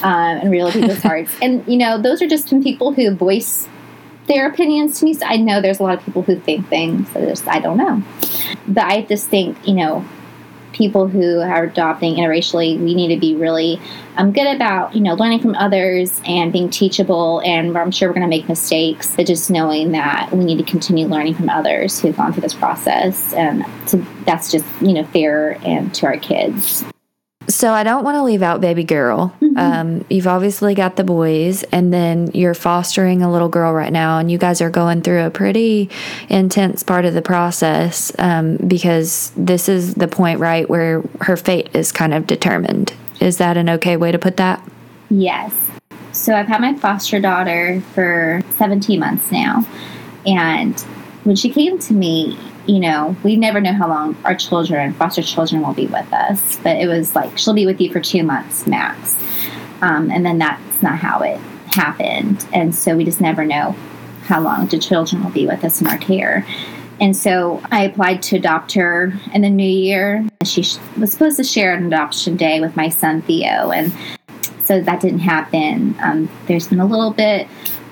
um, 0.02 0.38
and 0.40 0.50
real 0.50 0.70
people's 0.70 1.02
hearts. 1.02 1.32
And 1.40 1.66
you 1.66 1.76
know, 1.76 2.00
those 2.00 2.22
are 2.22 2.28
just 2.28 2.48
some 2.48 2.62
people 2.62 2.92
who 2.92 3.14
voice 3.14 3.68
their 4.26 4.48
opinions 4.48 5.00
to 5.00 5.04
me. 5.04 5.14
So 5.14 5.26
I 5.26 5.36
know 5.36 5.60
there's 5.60 5.80
a 5.80 5.82
lot 5.82 5.98
of 5.98 6.04
people 6.04 6.22
who 6.22 6.38
think 6.38 6.68
things. 6.68 7.10
So 7.12 7.24
just 7.24 7.46
I 7.48 7.60
don't 7.60 7.76
know, 7.76 8.02
but 8.68 8.84
I 8.84 9.02
just 9.02 9.28
think 9.28 9.56
you 9.66 9.74
know 9.74 10.04
people 10.72 11.08
who 11.08 11.40
are 11.40 11.64
adopting 11.64 12.16
interracially, 12.16 12.78
we 12.78 12.94
need 12.94 13.14
to 13.14 13.20
be 13.20 13.34
really 13.34 13.80
um, 14.16 14.32
good 14.32 14.46
about, 14.54 14.94
you 14.94 15.00
know, 15.00 15.14
learning 15.14 15.40
from 15.40 15.54
others 15.54 16.20
and 16.26 16.52
being 16.52 16.70
teachable. 16.70 17.40
And 17.44 17.76
I'm 17.76 17.90
sure 17.90 18.08
we're 18.08 18.14
going 18.14 18.30
to 18.30 18.36
make 18.36 18.48
mistakes, 18.48 19.14
but 19.14 19.26
just 19.26 19.50
knowing 19.50 19.92
that 19.92 20.30
we 20.32 20.44
need 20.44 20.58
to 20.58 20.64
continue 20.64 21.06
learning 21.06 21.34
from 21.34 21.48
others 21.48 22.00
who've 22.00 22.16
gone 22.16 22.32
through 22.32 22.42
this 22.42 22.54
process. 22.54 23.32
And 23.32 23.64
to, 23.88 24.04
that's 24.24 24.50
just, 24.50 24.66
you 24.80 24.92
know, 24.92 25.04
fair 25.04 25.58
and 25.64 25.94
to 25.94 26.06
our 26.06 26.16
kids. 26.16 26.84
So 27.52 27.72
I 27.72 27.82
don't 27.82 28.02
want 28.02 28.16
to 28.16 28.22
leave 28.22 28.42
out 28.42 28.62
baby 28.62 28.82
girl. 28.82 29.34
Mm-hmm. 29.40 29.58
Um, 29.58 30.04
you've 30.08 30.26
obviously 30.26 30.74
got 30.74 30.96
the 30.96 31.04
boys, 31.04 31.64
and 31.64 31.92
then 31.92 32.30
you're 32.32 32.54
fostering 32.54 33.20
a 33.20 33.30
little 33.30 33.50
girl 33.50 33.74
right 33.74 33.92
now, 33.92 34.18
and 34.18 34.30
you 34.30 34.38
guys 34.38 34.62
are 34.62 34.70
going 34.70 35.02
through 35.02 35.22
a 35.22 35.30
pretty 35.30 35.90
intense 36.30 36.82
part 36.82 37.04
of 37.04 37.12
the 37.12 37.20
process 37.20 38.10
um, 38.18 38.56
because 38.56 39.32
this 39.36 39.68
is 39.68 39.94
the 39.94 40.08
point, 40.08 40.40
right, 40.40 40.68
where 40.68 41.02
her 41.20 41.36
fate 41.36 41.68
is 41.74 41.92
kind 41.92 42.14
of 42.14 42.26
determined. 42.26 42.94
Is 43.20 43.36
that 43.36 43.58
an 43.58 43.68
okay 43.68 43.98
way 43.98 44.12
to 44.12 44.18
put 44.18 44.38
that? 44.38 44.66
Yes. 45.10 45.54
So 46.12 46.34
I've 46.34 46.48
had 46.48 46.62
my 46.62 46.74
foster 46.74 47.20
daughter 47.20 47.82
for 47.92 48.40
17 48.56 48.98
months 48.98 49.30
now, 49.30 49.66
and 50.24 50.80
when 51.24 51.36
she 51.36 51.50
came 51.50 51.78
to 51.80 51.92
me, 51.92 52.38
you 52.66 52.80
know, 52.80 53.16
we 53.22 53.36
never 53.36 53.60
know 53.60 53.72
how 53.72 53.88
long 53.88 54.16
our 54.24 54.34
children, 54.34 54.92
foster 54.94 55.22
children, 55.22 55.62
will 55.62 55.74
be 55.74 55.86
with 55.86 56.12
us. 56.12 56.58
But 56.62 56.76
it 56.76 56.86
was 56.86 57.14
like, 57.14 57.36
she'll 57.38 57.54
be 57.54 57.66
with 57.66 57.80
you 57.80 57.92
for 57.92 58.00
two 58.00 58.22
months 58.22 58.66
max. 58.66 59.16
Um, 59.80 60.10
and 60.10 60.24
then 60.24 60.38
that's 60.38 60.82
not 60.82 60.98
how 60.98 61.20
it 61.20 61.38
happened. 61.66 62.46
And 62.52 62.74
so 62.74 62.96
we 62.96 63.04
just 63.04 63.20
never 63.20 63.44
know 63.44 63.74
how 64.24 64.40
long 64.40 64.66
the 64.66 64.78
children 64.78 65.24
will 65.24 65.30
be 65.30 65.46
with 65.46 65.64
us 65.64 65.80
in 65.80 65.86
our 65.86 65.98
care. 65.98 66.46
And 67.00 67.16
so 67.16 67.60
I 67.72 67.82
applied 67.84 68.22
to 68.24 68.36
adopt 68.36 68.74
her 68.74 69.12
in 69.34 69.42
the 69.42 69.50
new 69.50 69.68
year. 69.68 70.24
She 70.44 70.64
was 70.96 71.10
supposed 71.10 71.36
to 71.38 71.44
share 71.44 71.74
an 71.74 71.86
adoption 71.86 72.36
day 72.36 72.60
with 72.60 72.76
my 72.76 72.90
son 72.90 73.22
Theo, 73.22 73.72
and 73.72 73.92
so 74.64 74.80
that 74.80 75.00
didn't 75.00 75.18
happen. 75.18 75.96
Um, 76.00 76.30
there's 76.46 76.68
been 76.68 76.78
a 76.78 76.86
little 76.86 77.10
bit 77.10 77.48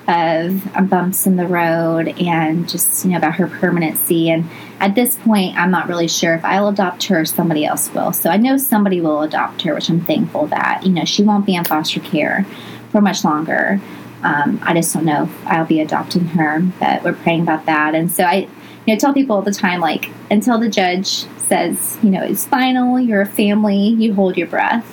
of 0.07 0.89
bumps 0.89 1.27
in 1.27 1.35
the 1.35 1.47
road 1.47 2.07
and 2.19 2.67
just 2.67 3.05
you 3.05 3.11
know 3.11 3.17
about 3.17 3.35
her 3.35 3.47
permanency. 3.47 4.29
And 4.29 4.49
at 4.79 4.95
this 4.95 5.15
point 5.17 5.55
i'm 5.57 5.69
not 5.69 5.87
really 5.87 6.07
sure 6.07 6.33
if 6.33 6.43
i'll 6.43 6.69
adopt 6.69 7.05
her 7.05 7.21
or 7.21 7.25
somebody 7.25 7.65
else 7.65 7.93
will. 7.93 8.11
So 8.11 8.29
i 8.29 8.37
know 8.37 8.57
somebody 8.57 8.99
will 8.99 9.21
adopt 9.21 9.61
her 9.61 9.75
which 9.75 9.89
i'm 9.89 10.01
thankful 10.01 10.47
that 10.47 10.83
you 10.83 10.91
know 10.91 11.05
she 11.05 11.23
won't 11.23 11.45
be 11.45 11.55
in 11.55 11.63
foster 11.65 11.99
care 11.99 12.45
for 12.91 13.01
much 13.01 13.23
longer. 13.23 13.79
Um, 14.23 14.59
i 14.63 14.73
just 14.73 14.93
don't 14.93 15.05
know 15.05 15.23
if 15.23 15.47
i'll 15.47 15.65
be 15.65 15.81
adopting 15.81 16.25
her 16.27 16.61
but 16.79 17.03
we're 17.03 17.13
praying 17.13 17.41
about 17.41 17.65
that. 17.65 17.95
And 17.95 18.11
so 18.11 18.23
i 18.23 18.47
you 18.85 18.93
know 18.93 18.99
tell 18.99 19.13
people 19.13 19.35
all 19.35 19.41
the 19.41 19.53
time 19.53 19.79
like 19.79 20.09
until 20.29 20.57
the 20.57 20.69
judge 20.69 21.25
says 21.37 21.97
you 22.01 22.09
know 22.09 22.23
it's 22.23 22.45
final 22.45 22.99
you're 22.99 23.21
a 23.21 23.25
family 23.25 23.89
you 23.89 24.13
hold 24.13 24.37
your 24.37 24.47
breath 24.47 24.85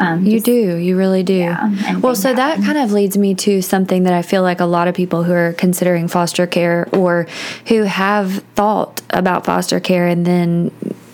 um, 0.00 0.24
you 0.24 0.40
do, 0.40 0.76
you 0.76 0.96
really 0.96 1.22
do. 1.22 1.34
Yeah, 1.34 1.98
well, 1.98 2.14
so 2.14 2.32
that 2.32 2.62
kind 2.62 2.78
of 2.78 2.90
leads 2.90 3.18
me 3.18 3.34
to 3.34 3.60
something 3.60 4.04
that 4.04 4.14
I 4.14 4.22
feel 4.22 4.42
like 4.42 4.58
a 4.60 4.64
lot 4.64 4.88
of 4.88 4.94
people 4.94 5.24
who 5.24 5.34
are 5.34 5.52
considering 5.52 6.08
foster 6.08 6.46
care 6.46 6.88
or 6.92 7.26
who 7.66 7.82
have 7.82 8.42
thought 8.54 9.02
about 9.10 9.44
foster 9.44 9.78
care 9.78 10.06
and 10.06 10.24
then 10.24 10.70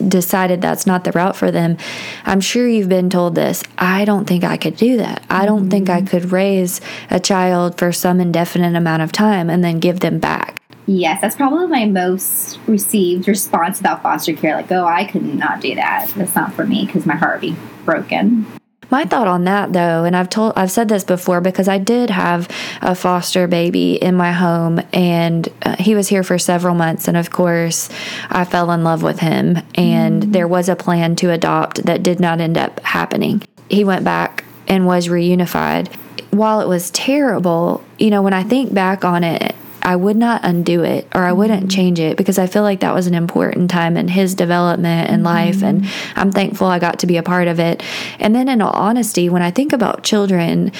decided 0.07 0.61
that's 0.61 0.87
not 0.87 1.03
the 1.03 1.11
route 1.11 1.35
for 1.35 1.51
them. 1.51 1.77
I'm 2.25 2.41
sure 2.41 2.69
you've 2.69 2.89
been 2.89 3.11
told 3.11 3.35
this. 3.35 3.65
I 3.77 4.05
don't 4.05 4.25
think 4.25 4.45
I 4.45 4.57
could 4.57 4.77
do 4.77 4.99
that. 4.99 5.25
I 5.29 5.47
don't 5.47 5.63
mm-hmm. 5.63 5.71
think 5.71 5.91
I 5.91 5.99
mm-hmm. 5.99 6.07
could 6.07 6.31
raise 6.31 6.81
a 7.11 7.19
child 7.19 7.79
for 7.79 7.91
some 7.91 8.21
indefinite 8.21 8.77
amount 8.77 9.03
of 9.03 9.11
time 9.11 9.51
and 9.51 9.65
then 9.65 9.81
give 9.81 9.99
them 9.99 10.21
back. 10.21 10.63
Yes, 10.87 11.21
that's 11.21 11.35
probably 11.35 11.67
my 11.67 11.87
most 11.87 12.61
received 12.69 13.27
response 13.27 13.81
about 13.81 14.05
foster 14.05 14.33
care. 14.33 14.55
Like, 14.55 14.71
oh, 14.71 14.85
I 14.85 15.05
could 15.07 15.25
not 15.25 15.61
do 15.61 15.75
that. 15.75 16.09
That's 16.15 16.37
not 16.37 16.53
for 16.53 16.65
me 16.65 16.87
because 16.87 17.05
my 17.05 17.17
heart 17.17 17.43
would 17.43 17.57
be 17.57 17.57
broken. 17.85 18.47
My 18.91 19.05
thought 19.05 19.27
on 19.27 19.45
that 19.45 19.73
though, 19.73 20.05
and 20.05 20.17
I've 20.17 20.31
told 20.31 20.53
I've 20.57 20.71
said 20.71 20.89
this 20.89 21.05
before 21.05 21.41
because 21.41 21.69
I 21.69 21.79
did 21.79 22.11
have 22.11 22.49
a 22.81 22.95
foster 22.95 23.49
baby 23.49 23.95
in 23.95 24.15
my 24.15 24.33
home 24.33 24.81
and 24.93 25.49
uh, 25.63 25.77
he 25.77 25.95
was 25.95 26.09
here 26.09 26.23
for 26.23 26.39
several 26.39 26.75
months 26.75 27.09
and 27.09 27.17
of 27.17 27.31
course 27.31 27.89
I 28.31 28.45
fell 28.45 28.71
in 28.71 28.85
love 28.85 29.03
with 29.03 29.21
him 29.21 29.59
and 29.75 30.23
mm. 30.23 30.33
there 30.33 30.49
was 30.49 30.69
a 30.69 30.77
plan 30.77 31.17
to 31.17 31.33
adopt 31.33 31.85
that 31.85 32.03
did 32.03 32.21
not 32.21 32.41
end 32.41 32.57
up 32.57 32.81
happening. 32.81 33.43
He 33.69 33.83
went 33.85 34.05
back 34.05 34.45
and 34.69 34.87
was 34.87 35.09
reunified. 35.09 35.93
While 36.31 36.61
it 36.61 36.69
was 36.69 36.91
terrible, 36.91 37.83
you 37.99 38.11
know, 38.11 38.23
when 38.23 38.35
I 38.35 38.43
think 38.43 38.73
back 38.73 39.05
on 39.05 39.25
it, 39.25 39.55
I 39.87 39.95
would 39.95 40.17
not 40.17 40.41
undo 40.43 40.83
it 40.83 41.07
or 41.15 41.23
I 41.23 41.33
wouldn't 41.33 41.61
mm-hmm. 41.61 41.69
change 41.69 42.01
it 42.01 42.17
because 42.17 42.41
I 42.41 42.49
feel 42.49 42.65
like 42.65 42.81
that 42.81 42.93
was 42.93 43.07
an 43.07 43.15
important 43.15 43.71
time 43.71 43.97
in 43.97 44.09
his 44.09 44.35
development 44.35 45.09
and 45.09 45.19
mm-hmm. 45.19 45.27
life. 45.27 45.63
And 45.63 45.89
I'm 46.17 46.33
thankful 46.33 46.67
I 46.67 46.81
got 46.81 46.99
to 46.99 47.07
be 47.07 47.17
a 47.17 47.23
part 47.23 47.47
of 47.47 47.61
it. 47.61 47.85
And 48.19 48.35
then, 48.35 48.49
in 48.49 48.61
all 48.61 48.73
honesty, 48.73 49.29
when 49.29 49.43
I 49.43 49.53
think 49.53 49.73
about 49.73 50.03
children, 50.03 50.73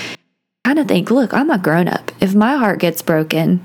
kind 0.67 0.81
of 0.81 0.89
think, 0.89 1.13
look, 1.13 1.33
I'm 1.33 1.49
a 1.49 1.59
grown 1.59 1.87
up. 1.87 2.11
If 2.21 2.35
my 2.35 2.57
heart 2.57 2.81
gets 2.81 3.01
broken, 3.01 3.61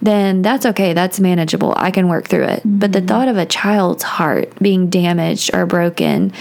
then 0.00 0.40
that's 0.40 0.64
okay. 0.64 0.94
That's 0.94 1.20
manageable. 1.20 1.74
I 1.76 1.90
can 1.90 2.08
work 2.08 2.26
through 2.26 2.44
it. 2.44 2.60
Mm-hmm. 2.60 2.78
But 2.78 2.92
the 2.92 3.00
mm-hmm. 3.00 3.06
thought 3.06 3.28
of 3.28 3.36
a 3.36 3.44
child's 3.44 4.02
heart 4.02 4.58
being 4.58 4.88
damaged 4.88 5.50
or 5.52 5.66
broken 5.66 6.32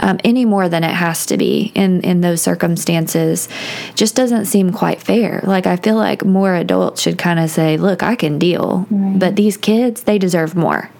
um, 0.00 0.18
any 0.24 0.44
more 0.44 0.68
than 0.68 0.82
it 0.82 0.90
has 0.90 1.24
to 1.26 1.36
be 1.36 1.70
in, 1.76 2.00
in 2.00 2.20
those 2.20 2.42
circumstances 2.42 3.48
just 3.94 4.16
doesn't 4.16 4.46
seem 4.46 4.72
quite 4.72 5.00
fair. 5.00 5.40
Like, 5.44 5.68
I 5.68 5.76
feel 5.76 5.94
like 5.94 6.24
more 6.24 6.56
adults 6.56 7.02
should 7.02 7.16
kind 7.16 7.38
of 7.38 7.48
say, 7.48 7.76
look, 7.76 8.02
I 8.02 8.16
can 8.16 8.40
deal. 8.40 8.88
Right. 8.90 9.20
But 9.20 9.36
these 9.36 9.56
kids, 9.56 10.02
they 10.02 10.18
deserve 10.18 10.56
more. 10.56 10.90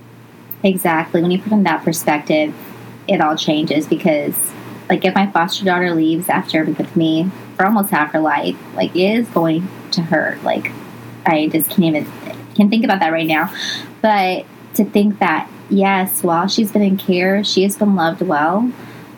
Exactly. 0.63 1.23
When 1.23 1.33
you 1.33 1.41
put 1.41 1.51
in 1.51 1.65
that 1.65 1.83
perspective, 1.83 2.55
it 3.09 3.21
all 3.21 3.37
changes 3.37 3.89
because 3.89 4.53
like 4.89 5.05
if 5.05 5.13
my 5.13 5.27
foster 5.27 5.65
daughter 5.65 5.93
leaves 5.93 6.29
after 6.29 6.65
with 6.65 6.95
me 6.95 7.31
for 7.57 7.67
almost 7.67 7.91
half 7.91 8.13
her 8.13 8.21
life, 8.21 8.57
like 8.75 8.95
is 8.95 9.29
going 9.29 9.69
to 9.93 10.03
hurt. 10.03 10.43
Like 10.43 10.71
I 11.27 11.49
just 11.49 11.71
can't 11.71 11.97
even 11.97 12.07
can 12.55 12.71
think 12.71 12.85
about 12.85 13.01
that 13.01 13.13
right 13.13 13.27
now. 13.27 13.53
But 14.03 14.47
to 14.75 14.85
think 14.85 15.19
that 15.19 15.51
yes, 15.71 16.23
while 16.23 16.49
she's 16.49 16.73
been 16.73 16.83
in 16.83 16.97
care, 16.97 17.45
she 17.45 17.63
has 17.63 17.77
been 17.77 17.95
loved 17.95 18.23
well. 18.23 18.71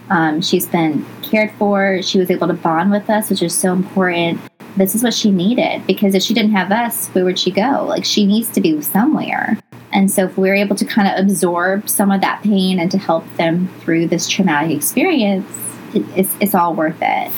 Um, 0.09 0.41
she's 0.41 0.67
been 0.67 1.05
cared 1.23 1.51
for. 1.53 2.01
She 2.03 2.19
was 2.19 2.31
able 2.31 2.47
to 2.47 2.55
bond 2.55 2.91
with 2.91 3.11
us, 3.11 3.31
which 3.31 3.43
is 3.43 3.55
so 3.55 3.73
important. 3.73 4.41
This 4.77 4.95
is 4.95 5.03
what 5.03 5.15
she 5.15 5.31
needed 5.31 5.87
because 5.87 6.15
if 6.15 6.23
she 6.23 6.35
didn't 6.35 6.53
have 6.53 6.71
us, 6.71 7.09
where 7.09 7.25
would 7.25 7.39
she 7.39 7.51
go? 7.51 7.85
Like 7.89 8.05
she 8.05 8.27
needs 8.27 8.51
to 8.51 8.61
be 8.61 8.81
somewhere. 8.83 9.59
And 9.93 10.11
so, 10.11 10.25
if 10.25 10.37
we're 10.37 10.55
able 10.55 10.77
to 10.77 10.85
kind 10.85 11.09
of 11.09 11.25
absorb 11.25 11.89
some 11.89 12.11
of 12.11 12.21
that 12.21 12.43
pain 12.43 12.79
and 12.79 12.91
to 12.91 12.99
help 12.99 13.25
them 13.37 13.69
through 13.81 14.09
this 14.09 14.29
traumatic 14.29 14.77
experience, 14.77 15.47
it's, 15.95 16.37
it's 16.41 16.55
all 16.55 16.75
worth 16.75 16.99
it. 17.01 17.33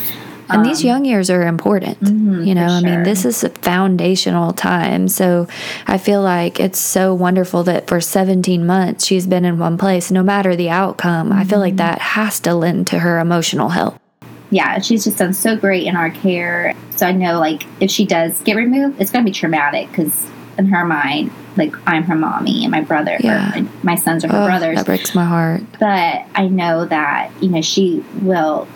And 0.48 0.58
um, 0.60 0.64
these 0.64 0.82
young 0.82 1.04
years 1.04 1.30
are 1.30 1.46
important. 1.46 2.00
Mm-hmm, 2.00 2.44
you 2.44 2.54
know, 2.54 2.66
I 2.66 2.80
mean, 2.80 3.02
this 3.02 3.24
is 3.24 3.44
a 3.44 3.50
foundational 3.50 4.52
time. 4.52 5.08
So 5.08 5.46
I 5.86 5.98
feel 5.98 6.22
like 6.22 6.58
it's 6.58 6.78
so 6.80 7.14
wonderful 7.14 7.64
that 7.64 7.86
for 7.86 8.00
17 8.00 8.66
months 8.66 9.06
she's 9.06 9.26
been 9.26 9.44
in 9.44 9.58
one 9.58 9.76
place, 9.76 10.10
no 10.10 10.22
matter 10.22 10.56
the 10.56 10.70
outcome. 10.70 11.30
Mm-hmm. 11.30 11.38
I 11.38 11.44
feel 11.44 11.58
like 11.58 11.72
mm-hmm. 11.72 11.78
that 11.78 11.98
has 12.00 12.40
to 12.40 12.54
lend 12.54 12.86
to 12.88 13.00
her 13.00 13.18
emotional 13.18 13.70
health. 13.70 13.98
Yeah, 14.50 14.80
she's 14.80 15.04
just 15.04 15.18
done 15.18 15.34
so 15.34 15.56
great 15.56 15.86
in 15.86 15.94
our 15.94 16.10
care. 16.10 16.74
So 16.96 17.06
I 17.06 17.12
know, 17.12 17.38
like, 17.38 17.64
if 17.80 17.90
she 17.90 18.06
does 18.06 18.40
get 18.42 18.56
removed, 18.56 19.00
it's 19.00 19.10
going 19.10 19.22
to 19.22 19.30
be 19.30 19.34
traumatic 19.34 19.88
because 19.88 20.26
in 20.56 20.66
her 20.66 20.84
mind, 20.84 21.30
like 21.56 21.74
I'm 21.86 22.02
her 22.04 22.14
mommy 22.14 22.64
and 22.64 22.70
my 22.70 22.80
brother, 22.80 23.16
yeah. 23.20 23.50
my, 23.54 23.66
my, 23.82 23.94
sons 23.94 24.24
are 24.24 24.28
her 24.28 24.42
oh, 24.42 24.46
brothers. 24.46 24.76
That 24.76 24.86
breaks 24.86 25.14
my 25.14 25.24
heart. 25.24 25.62
But 25.78 26.24
I 26.34 26.48
know 26.48 26.84
that 26.86 27.30
you 27.40 27.48
know 27.48 27.62
she 27.62 28.04
will, 28.22 28.66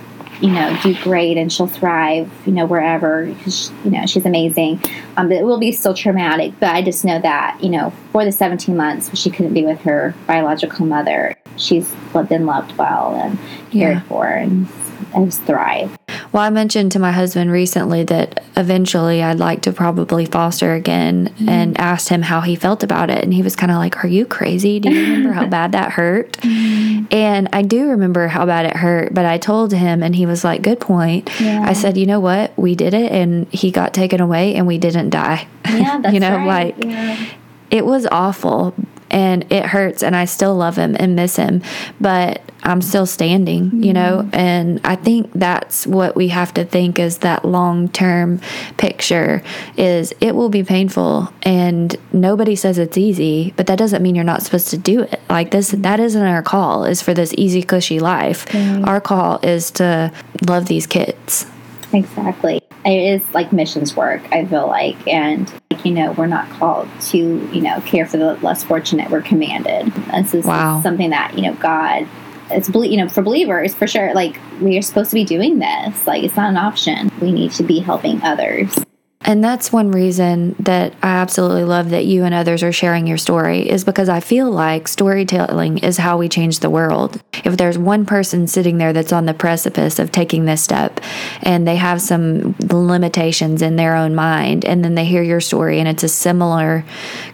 you 0.42 0.50
know, 0.50 0.76
do 0.82 0.94
great 1.02 1.36
and 1.36 1.52
she'll 1.52 1.68
thrive, 1.68 2.30
you 2.44 2.52
know, 2.52 2.66
wherever 2.66 3.26
because 3.26 3.70
you 3.84 3.92
know 3.92 4.04
she's 4.06 4.26
amazing. 4.26 4.82
Um, 5.16 5.28
but 5.28 5.36
it 5.36 5.44
will 5.44 5.58
be 5.58 5.70
still 5.70 5.94
traumatic. 5.94 6.52
But 6.58 6.74
I 6.74 6.82
just 6.82 7.04
know 7.04 7.20
that 7.20 7.58
you 7.62 7.70
know 7.70 7.92
for 8.10 8.24
the 8.24 8.32
17 8.32 8.76
months 8.76 9.16
she 9.16 9.30
couldn't 9.30 9.54
be 9.54 9.64
with 9.64 9.80
her 9.82 10.14
biological 10.26 10.84
mother, 10.84 11.36
she's 11.56 11.94
been 12.28 12.44
loved 12.44 12.76
well 12.76 13.14
and 13.14 13.38
cared 13.70 13.98
yeah. 13.98 14.00
for 14.02 14.26
and 14.26 14.66
and 15.14 15.32
thrive. 15.32 15.96
Well, 16.32 16.42
I 16.42 16.48
mentioned 16.48 16.92
to 16.92 16.98
my 16.98 17.12
husband 17.12 17.52
recently 17.52 18.04
that 18.04 18.42
eventually 18.56 19.22
I'd 19.22 19.38
like 19.38 19.62
to 19.62 19.72
probably 19.72 20.24
foster 20.24 20.72
again 20.72 21.28
mm-hmm. 21.28 21.48
and 21.48 21.78
asked 21.78 22.08
him 22.08 22.22
how 22.22 22.40
he 22.40 22.56
felt 22.56 22.82
about 22.82 23.10
it. 23.10 23.22
And 23.22 23.34
he 23.34 23.42
was 23.42 23.54
kind 23.54 23.70
of 23.70 23.76
like, 23.76 24.02
Are 24.02 24.08
you 24.08 24.24
crazy? 24.24 24.80
Do 24.80 24.90
you 24.90 25.02
remember 25.02 25.32
how 25.32 25.46
bad 25.58 25.72
that 25.72 25.92
hurt? 25.92 26.38
Mm-hmm. 26.52 27.04
And 27.10 27.48
I 27.52 27.62
do 27.62 27.90
remember 27.90 28.28
how 28.28 28.46
bad 28.46 28.66
it 28.66 28.76
hurt, 28.76 29.14
but 29.14 29.24
I 29.24 29.38
told 29.38 29.72
him 29.72 30.02
and 30.02 30.14
he 30.14 30.26
was 30.26 30.44
like, 30.44 30.62
Good 30.62 30.80
point. 30.80 31.30
Yeah. 31.40 31.62
I 31.64 31.72
said, 31.72 31.96
You 31.96 32.06
know 32.06 32.20
what? 32.20 32.56
We 32.58 32.74
did 32.74 32.94
it 32.94 33.10
and 33.10 33.48
he 33.52 33.70
got 33.70 33.94
taken 33.94 34.20
away 34.20 34.54
and 34.54 34.66
we 34.66 34.78
didn't 34.78 35.10
die. 35.10 35.48
Yeah, 35.66 35.98
that's 36.02 36.14
you 36.14 36.20
know, 36.20 36.36
right. 36.36 36.76
like 36.76 36.84
yeah. 36.84 37.26
it 37.70 37.86
was 37.86 38.06
awful, 38.06 38.74
and 39.12 39.50
it 39.52 39.66
hurts 39.66 40.02
and 40.02 40.16
I 40.16 40.24
still 40.24 40.56
love 40.56 40.76
him 40.76 40.96
and 40.98 41.14
miss 41.14 41.36
him, 41.36 41.62
but 42.00 42.42
I'm 42.64 42.80
still 42.80 43.06
standing, 43.06 43.66
mm-hmm. 43.66 43.82
you 43.82 43.92
know? 43.92 44.28
And 44.32 44.80
I 44.84 44.96
think 44.96 45.30
that's 45.34 45.86
what 45.86 46.16
we 46.16 46.28
have 46.28 46.54
to 46.54 46.64
think 46.64 46.98
is 46.98 47.18
that 47.18 47.44
long-term 47.44 48.40
picture 48.78 49.42
is 49.76 50.14
it 50.20 50.34
will 50.34 50.48
be 50.48 50.64
painful 50.64 51.32
and 51.42 51.94
nobody 52.12 52.56
says 52.56 52.78
it's 52.78 52.96
easy, 52.96 53.52
but 53.56 53.66
that 53.66 53.78
doesn't 53.78 54.02
mean 54.02 54.14
you're 54.14 54.24
not 54.24 54.42
supposed 54.42 54.68
to 54.68 54.78
do 54.78 55.02
it. 55.02 55.20
Like 55.28 55.50
this 55.50 55.70
that 55.70 56.00
isn't 56.00 56.22
our 56.22 56.42
call 56.42 56.84
is 56.84 57.02
for 57.02 57.14
this 57.14 57.34
easy 57.36 57.62
cushy 57.62 58.00
life. 58.00 58.46
Mm-hmm. 58.46 58.84
Our 58.84 59.00
call 59.00 59.38
is 59.42 59.70
to 59.72 60.12
love 60.46 60.66
these 60.66 60.86
kids. 60.86 61.46
Exactly. 61.92 62.60
It 62.84 62.90
is 62.90 63.34
like 63.34 63.52
missions 63.52 63.94
work, 63.94 64.22
I 64.32 64.44
feel 64.44 64.66
like. 64.66 65.06
And 65.06 65.52
like, 65.70 65.84
you 65.84 65.92
know, 65.92 66.12
we're 66.12 66.26
not 66.26 66.50
called 66.50 66.88
to, 67.02 67.16
you 67.18 67.60
know, 67.60 67.80
care 67.82 68.06
for 68.06 68.16
the 68.16 68.34
less 68.36 68.64
fortunate. 68.64 69.10
We're 69.10 69.22
commanded. 69.22 69.92
This 70.12 70.34
is 70.34 70.44
wow. 70.44 70.80
something 70.82 71.10
that, 71.10 71.36
you 71.36 71.42
know, 71.42 71.54
God 71.54 72.08
it's 72.50 72.68
you 72.68 72.96
know 72.96 73.08
for 73.08 73.22
believers 73.22 73.74
for 73.74 73.86
sure 73.86 74.12
like 74.14 74.38
we 74.60 74.76
are 74.76 74.82
supposed 74.82 75.10
to 75.10 75.14
be 75.14 75.24
doing 75.24 75.58
this 75.58 76.06
like 76.06 76.22
it's 76.22 76.36
not 76.36 76.50
an 76.50 76.56
option 76.56 77.10
we 77.20 77.32
need 77.32 77.50
to 77.50 77.62
be 77.62 77.78
helping 77.78 78.20
others 78.22 78.76
and 79.24 79.42
that's 79.42 79.72
one 79.72 79.92
reason 79.92 80.56
that 80.58 80.94
I 81.02 81.10
absolutely 81.16 81.64
love 81.64 81.90
that 81.90 82.04
you 82.04 82.24
and 82.24 82.34
others 82.34 82.62
are 82.62 82.72
sharing 82.72 83.06
your 83.06 83.18
story 83.18 83.68
is 83.68 83.84
because 83.84 84.08
I 84.08 84.20
feel 84.20 84.50
like 84.50 84.88
storytelling 84.88 85.78
is 85.78 85.96
how 85.96 86.18
we 86.18 86.28
change 86.28 86.58
the 86.58 86.70
world. 86.70 87.22
If 87.44 87.56
there's 87.56 87.78
one 87.78 88.04
person 88.04 88.46
sitting 88.48 88.78
there 88.78 88.92
that's 88.92 89.12
on 89.12 89.26
the 89.26 89.34
precipice 89.34 89.98
of 89.98 90.10
taking 90.10 90.44
this 90.44 90.62
step 90.62 91.00
and 91.40 91.66
they 91.66 91.76
have 91.76 92.02
some 92.02 92.56
limitations 92.70 93.62
in 93.62 93.76
their 93.76 93.94
own 93.94 94.14
mind 94.14 94.64
and 94.64 94.84
then 94.84 94.96
they 94.96 95.04
hear 95.04 95.22
your 95.22 95.40
story 95.40 95.78
and 95.78 95.88
it's 95.88 96.02
a 96.02 96.08
similar 96.08 96.84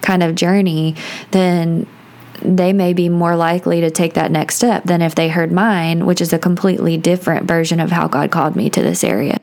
kind 0.03 0.23
of 0.23 0.35
journey, 0.35 0.95
then 1.31 1.87
they 2.43 2.73
may 2.73 2.93
be 2.93 3.09
more 3.09 3.35
likely 3.35 3.81
to 3.81 3.91
take 3.91 4.15
that 4.15 4.31
next 4.31 4.57
step 4.57 4.85
than 4.85 5.03
if 5.03 5.15
they 5.15 5.29
heard 5.29 5.51
mine, 5.51 6.07
which 6.07 6.21
is 6.21 6.33
a 6.33 6.39
completely 6.39 6.97
different 6.97 7.47
version 7.47 7.81
of 7.81 7.91
how 7.91 8.07
God 8.09 8.31
called 8.31 8.57
me 8.57 8.71
to 8.71 8.83
this 8.83 9.03
area. 9.03 9.39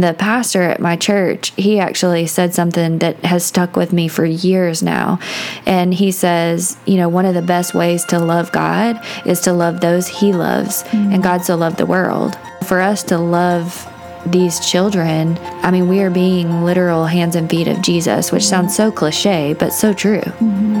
The 0.00 0.14
pastor 0.14 0.62
at 0.62 0.80
my 0.80 0.96
church, 0.96 1.52
he 1.56 1.78
actually 1.78 2.26
said 2.26 2.54
something 2.54 3.00
that 3.00 3.22
has 3.22 3.44
stuck 3.44 3.76
with 3.76 3.92
me 3.92 4.08
for 4.08 4.24
years 4.24 4.82
now. 4.82 5.18
And 5.66 5.92
he 5.92 6.10
says, 6.10 6.78
you 6.86 6.96
know, 6.96 7.10
one 7.10 7.26
of 7.26 7.34
the 7.34 7.42
best 7.42 7.74
ways 7.74 8.06
to 8.06 8.18
love 8.18 8.50
God 8.50 8.98
is 9.26 9.40
to 9.40 9.52
love 9.52 9.82
those 9.82 10.08
he 10.08 10.32
loves. 10.32 10.84
Mm-hmm. 10.84 11.12
And 11.12 11.22
God 11.22 11.44
so 11.44 11.54
loved 11.54 11.76
the 11.76 11.84
world. 11.84 12.38
For 12.64 12.80
us 12.80 13.02
to 13.04 13.18
love 13.18 13.86
these 14.24 14.58
children, 14.60 15.36
I 15.62 15.70
mean, 15.70 15.86
we 15.86 16.00
are 16.00 16.08
being 16.08 16.64
literal 16.64 17.04
hands 17.04 17.36
and 17.36 17.50
feet 17.50 17.68
of 17.68 17.82
Jesus, 17.82 18.32
which 18.32 18.46
sounds 18.46 18.74
so 18.74 18.90
cliche, 18.90 19.52
but 19.52 19.70
so 19.70 19.92
true. 19.92 20.22
Mm-hmm, 20.22 20.76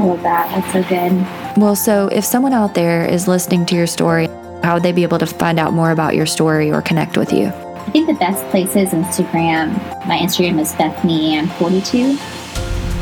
I 0.00 0.06
love 0.06 0.22
that. 0.22 0.48
That's 0.48 0.72
so 0.72 0.82
good. 0.84 1.60
Well, 1.60 1.76
so 1.76 2.08
if 2.08 2.24
someone 2.24 2.54
out 2.54 2.72
there 2.72 3.04
is 3.04 3.28
listening 3.28 3.66
to 3.66 3.74
your 3.74 3.86
story, 3.86 4.28
how 4.62 4.74
would 4.74 4.82
they 4.82 4.92
be 4.92 5.02
able 5.02 5.18
to 5.18 5.26
find 5.26 5.58
out 5.58 5.72
more 5.72 5.90
about 5.90 6.14
your 6.14 6.26
story 6.26 6.70
or 6.70 6.82
connect 6.82 7.16
with 7.16 7.32
you? 7.32 7.46
I 7.46 7.90
think 7.90 8.06
the 8.06 8.14
best 8.14 8.44
place 8.50 8.76
is 8.76 8.90
Instagram. 8.90 9.74
My 10.06 10.18
Instagram 10.18 10.60
is 10.60 10.72
Bethany 10.74 11.34
Ann 11.34 11.48
42. 11.48 12.16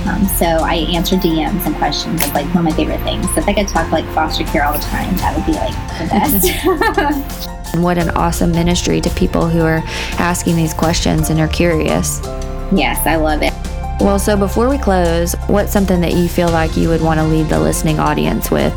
Um, 0.08 0.24
so 0.26 0.46
I 0.46 0.86
answer 0.90 1.16
DMs 1.16 1.66
and 1.66 1.76
questions. 1.76 2.22
It's 2.22 2.32
like 2.32 2.46
one 2.54 2.58
of 2.58 2.64
my 2.64 2.72
favorite 2.72 3.02
things. 3.02 3.26
So 3.34 3.40
if 3.40 3.48
I 3.48 3.52
could 3.52 3.68
talk 3.68 3.92
like 3.92 4.06
foster 4.14 4.44
care 4.44 4.64
all 4.64 4.72
the 4.72 4.78
time, 4.78 5.14
that 5.18 5.36
would 5.36 5.44
be 5.44 5.52
like 5.52 5.74
the 5.98 6.06
best. 6.08 7.76
what 7.76 7.98
an 7.98 8.08
awesome 8.10 8.50
ministry 8.50 9.00
to 9.02 9.10
people 9.10 9.46
who 9.46 9.60
are 9.60 9.82
asking 10.18 10.56
these 10.56 10.72
questions 10.72 11.28
and 11.28 11.38
are 11.38 11.48
curious. 11.48 12.20
Yes, 12.72 13.06
I 13.06 13.16
love 13.16 13.42
it. 13.42 13.52
Well, 14.00 14.18
so 14.18 14.34
before 14.34 14.70
we 14.70 14.78
close, 14.78 15.34
what's 15.46 15.72
something 15.72 16.00
that 16.00 16.14
you 16.14 16.26
feel 16.26 16.48
like 16.48 16.74
you 16.76 16.88
would 16.88 17.02
want 17.02 17.20
to 17.20 17.26
leave 17.26 17.50
the 17.50 17.60
listening 17.60 17.98
audience 17.98 18.50
with? 18.50 18.72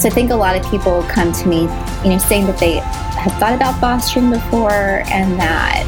So 0.00 0.08
I 0.08 0.12
think 0.12 0.30
a 0.30 0.36
lot 0.36 0.56
of 0.56 0.70
people 0.70 1.02
come 1.04 1.32
to 1.32 1.48
me, 1.48 1.62
you 2.04 2.10
know, 2.10 2.18
saying 2.18 2.46
that 2.46 2.58
they 2.58 2.74
have 2.74 3.32
thought 3.40 3.54
about 3.54 3.80
fostering 3.80 4.30
before 4.30 5.02
and 5.08 5.40
that 5.40 5.84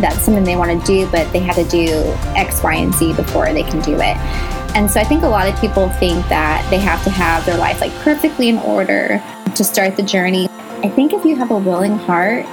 that's 0.00 0.22
something 0.22 0.44
they 0.44 0.56
want 0.56 0.80
to 0.80 0.86
do, 0.86 1.10
but 1.10 1.30
they 1.32 1.40
have 1.40 1.56
to 1.56 1.64
do 1.64 1.88
X, 2.34 2.62
Y, 2.62 2.74
and 2.74 2.94
Z 2.94 3.14
before 3.14 3.52
they 3.52 3.62
can 3.62 3.80
do 3.82 3.94
it. 3.96 4.16
And 4.74 4.90
so 4.90 5.00
I 5.00 5.04
think 5.04 5.24
a 5.24 5.28
lot 5.28 5.46
of 5.46 5.60
people 5.60 5.90
think 5.90 6.26
that 6.28 6.66
they 6.70 6.78
have 6.78 7.02
to 7.04 7.10
have 7.10 7.44
their 7.44 7.58
life 7.58 7.80
like 7.80 7.92
perfectly 7.96 8.48
in 8.48 8.58
order 8.58 9.22
to 9.54 9.64
start 9.64 9.96
the 9.96 10.02
journey. 10.02 10.48
I 10.82 10.88
think 10.88 11.12
if 11.12 11.24
you 11.24 11.36
have 11.36 11.50
a 11.50 11.58
willing 11.58 11.98
heart, 11.98 12.46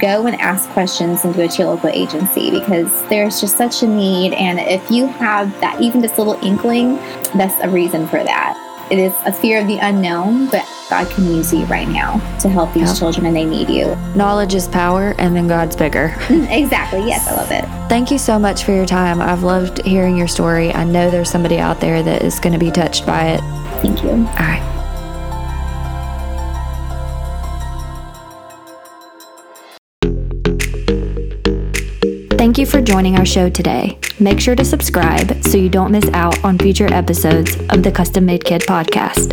go 0.00 0.26
and 0.26 0.40
ask 0.40 0.68
questions 0.70 1.24
and 1.24 1.34
go 1.34 1.46
to 1.46 1.58
your 1.58 1.72
local 1.72 1.90
agency 1.90 2.50
because 2.50 3.06
there's 3.08 3.40
just 3.40 3.56
such 3.58 3.82
a 3.82 3.86
need. 3.86 4.32
And 4.32 4.58
if 4.60 4.90
you 4.90 5.06
have 5.06 5.52
that, 5.60 5.80
even 5.80 6.00
just 6.00 6.16
little 6.16 6.42
inkling, 6.42 6.96
that's 7.34 7.62
a 7.62 7.68
reason 7.68 8.08
for 8.08 8.24
that. 8.24 8.65
It 8.88 8.98
is 8.98 9.12
a 9.24 9.32
fear 9.32 9.60
of 9.60 9.66
the 9.66 9.78
unknown, 9.78 10.46
but 10.46 10.64
God 10.88 11.10
can 11.10 11.24
use 11.24 11.52
you 11.52 11.64
right 11.64 11.88
now 11.88 12.18
to 12.38 12.48
help 12.48 12.72
these 12.72 12.88
yep. 12.88 12.96
children 12.96 13.26
and 13.26 13.34
they 13.34 13.44
need 13.44 13.68
you. 13.68 13.96
Knowledge 14.14 14.54
is 14.54 14.68
power, 14.68 15.14
and 15.18 15.34
then 15.34 15.48
God's 15.48 15.76
bigger. 15.76 16.14
Mm, 16.26 16.50
exactly. 16.50 17.06
Yes, 17.06 17.28
I 17.28 17.36
love 17.36 17.50
it. 17.52 17.64
Thank 17.88 18.10
you 18.10 18.18
so 18.18 18.36
much 18.36 18.64
for 18.64 18.72
your 18.72 18.84
time. 18.84 19.22
I've 19.22 19.44
loved 19.44 19.80
hearing 19.86 20.16
your 20.16 20.26
story. 20.26 20.72
I 20.74 20.82
know 20.82 21.08
there's 21.08 21.30
somebody 21.30 21.58
out 21.58 21.80
there 21.80 22.02
that 22.02 22.22
is 22.22 22.40
going 22.40 22.52
to 22.52 22.58
be 22.58 22.70
touched 22.70 23.06
by 23.06 23.28
it. 23.28 23.40
Thank 23.80 24.02
you. 24.02 24.10
All 24.10 24.16
right. 24.16 24.75
Thank 32.46 32.58
you 32.58 32.66
for 32.66 32.80
joining 32.80 33.18
our 33.18 33.26
show 33.26 33.50
today. 33.50 33.98
Make 34.20 34.38
sure 34.38 34.54
to 34.54 34.64
subscribe 34.64 35.42
so 35.42 35.58
you 35.58 35.68
don't 35.68 35.90
miss 35.90 36.08
out 36.10 36.44
on 36.44 36.60
future 36.60 36.86
episodes 36.94 37.56
of 37.70 37.82
the 37.82 37.90
Custom 37.90 38.24
Made 38.24 38.44
Kid 38.44 38.62
podcast. 38.62 39.32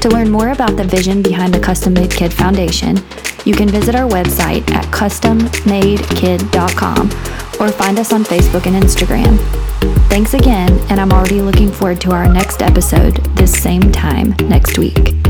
To 0.00 0.08
learn 0.08 0.30
more 0.30 0.50
about 0.50 0.76
the 0.76 0.84
vision 0.84 1.20
behind 1.20 1.52
the 1.52 1.58
Custom 1.58 1.94
Made 1.94 2.12
Kid 2.12 2.32
Foundation, 2.32 2.98
you 3.44 3.56
can 3.56 3.68
visit 3.68 3.96
our 3.96 4.08
website 4.08 4.70
at 4.70 4.84
custommadekid.com 4.84 7.06
or 7.60 7.72
find 7.72 7.98
us 7.98 8.12
on 8.12 8.22
Facebook 8.22 8.66
and 8.66 8.80
Instagram. 8.80 9.36
Thanks 10.08 10.34
again, 10.34 10.70
and 10.90 11.00
I'm 11.00 11.10
already 11.10 11.40
looking 11.40 11.72
forward 11.72 12.00
to 12.02 12.12
our 12.12 12.32
next 12.32 12.62
episode 12.62 13.16
this 13.34 13.52
same 13.52 13.90
time 13.90 14.32
next 14.48 14.78
week. 14.78 15.23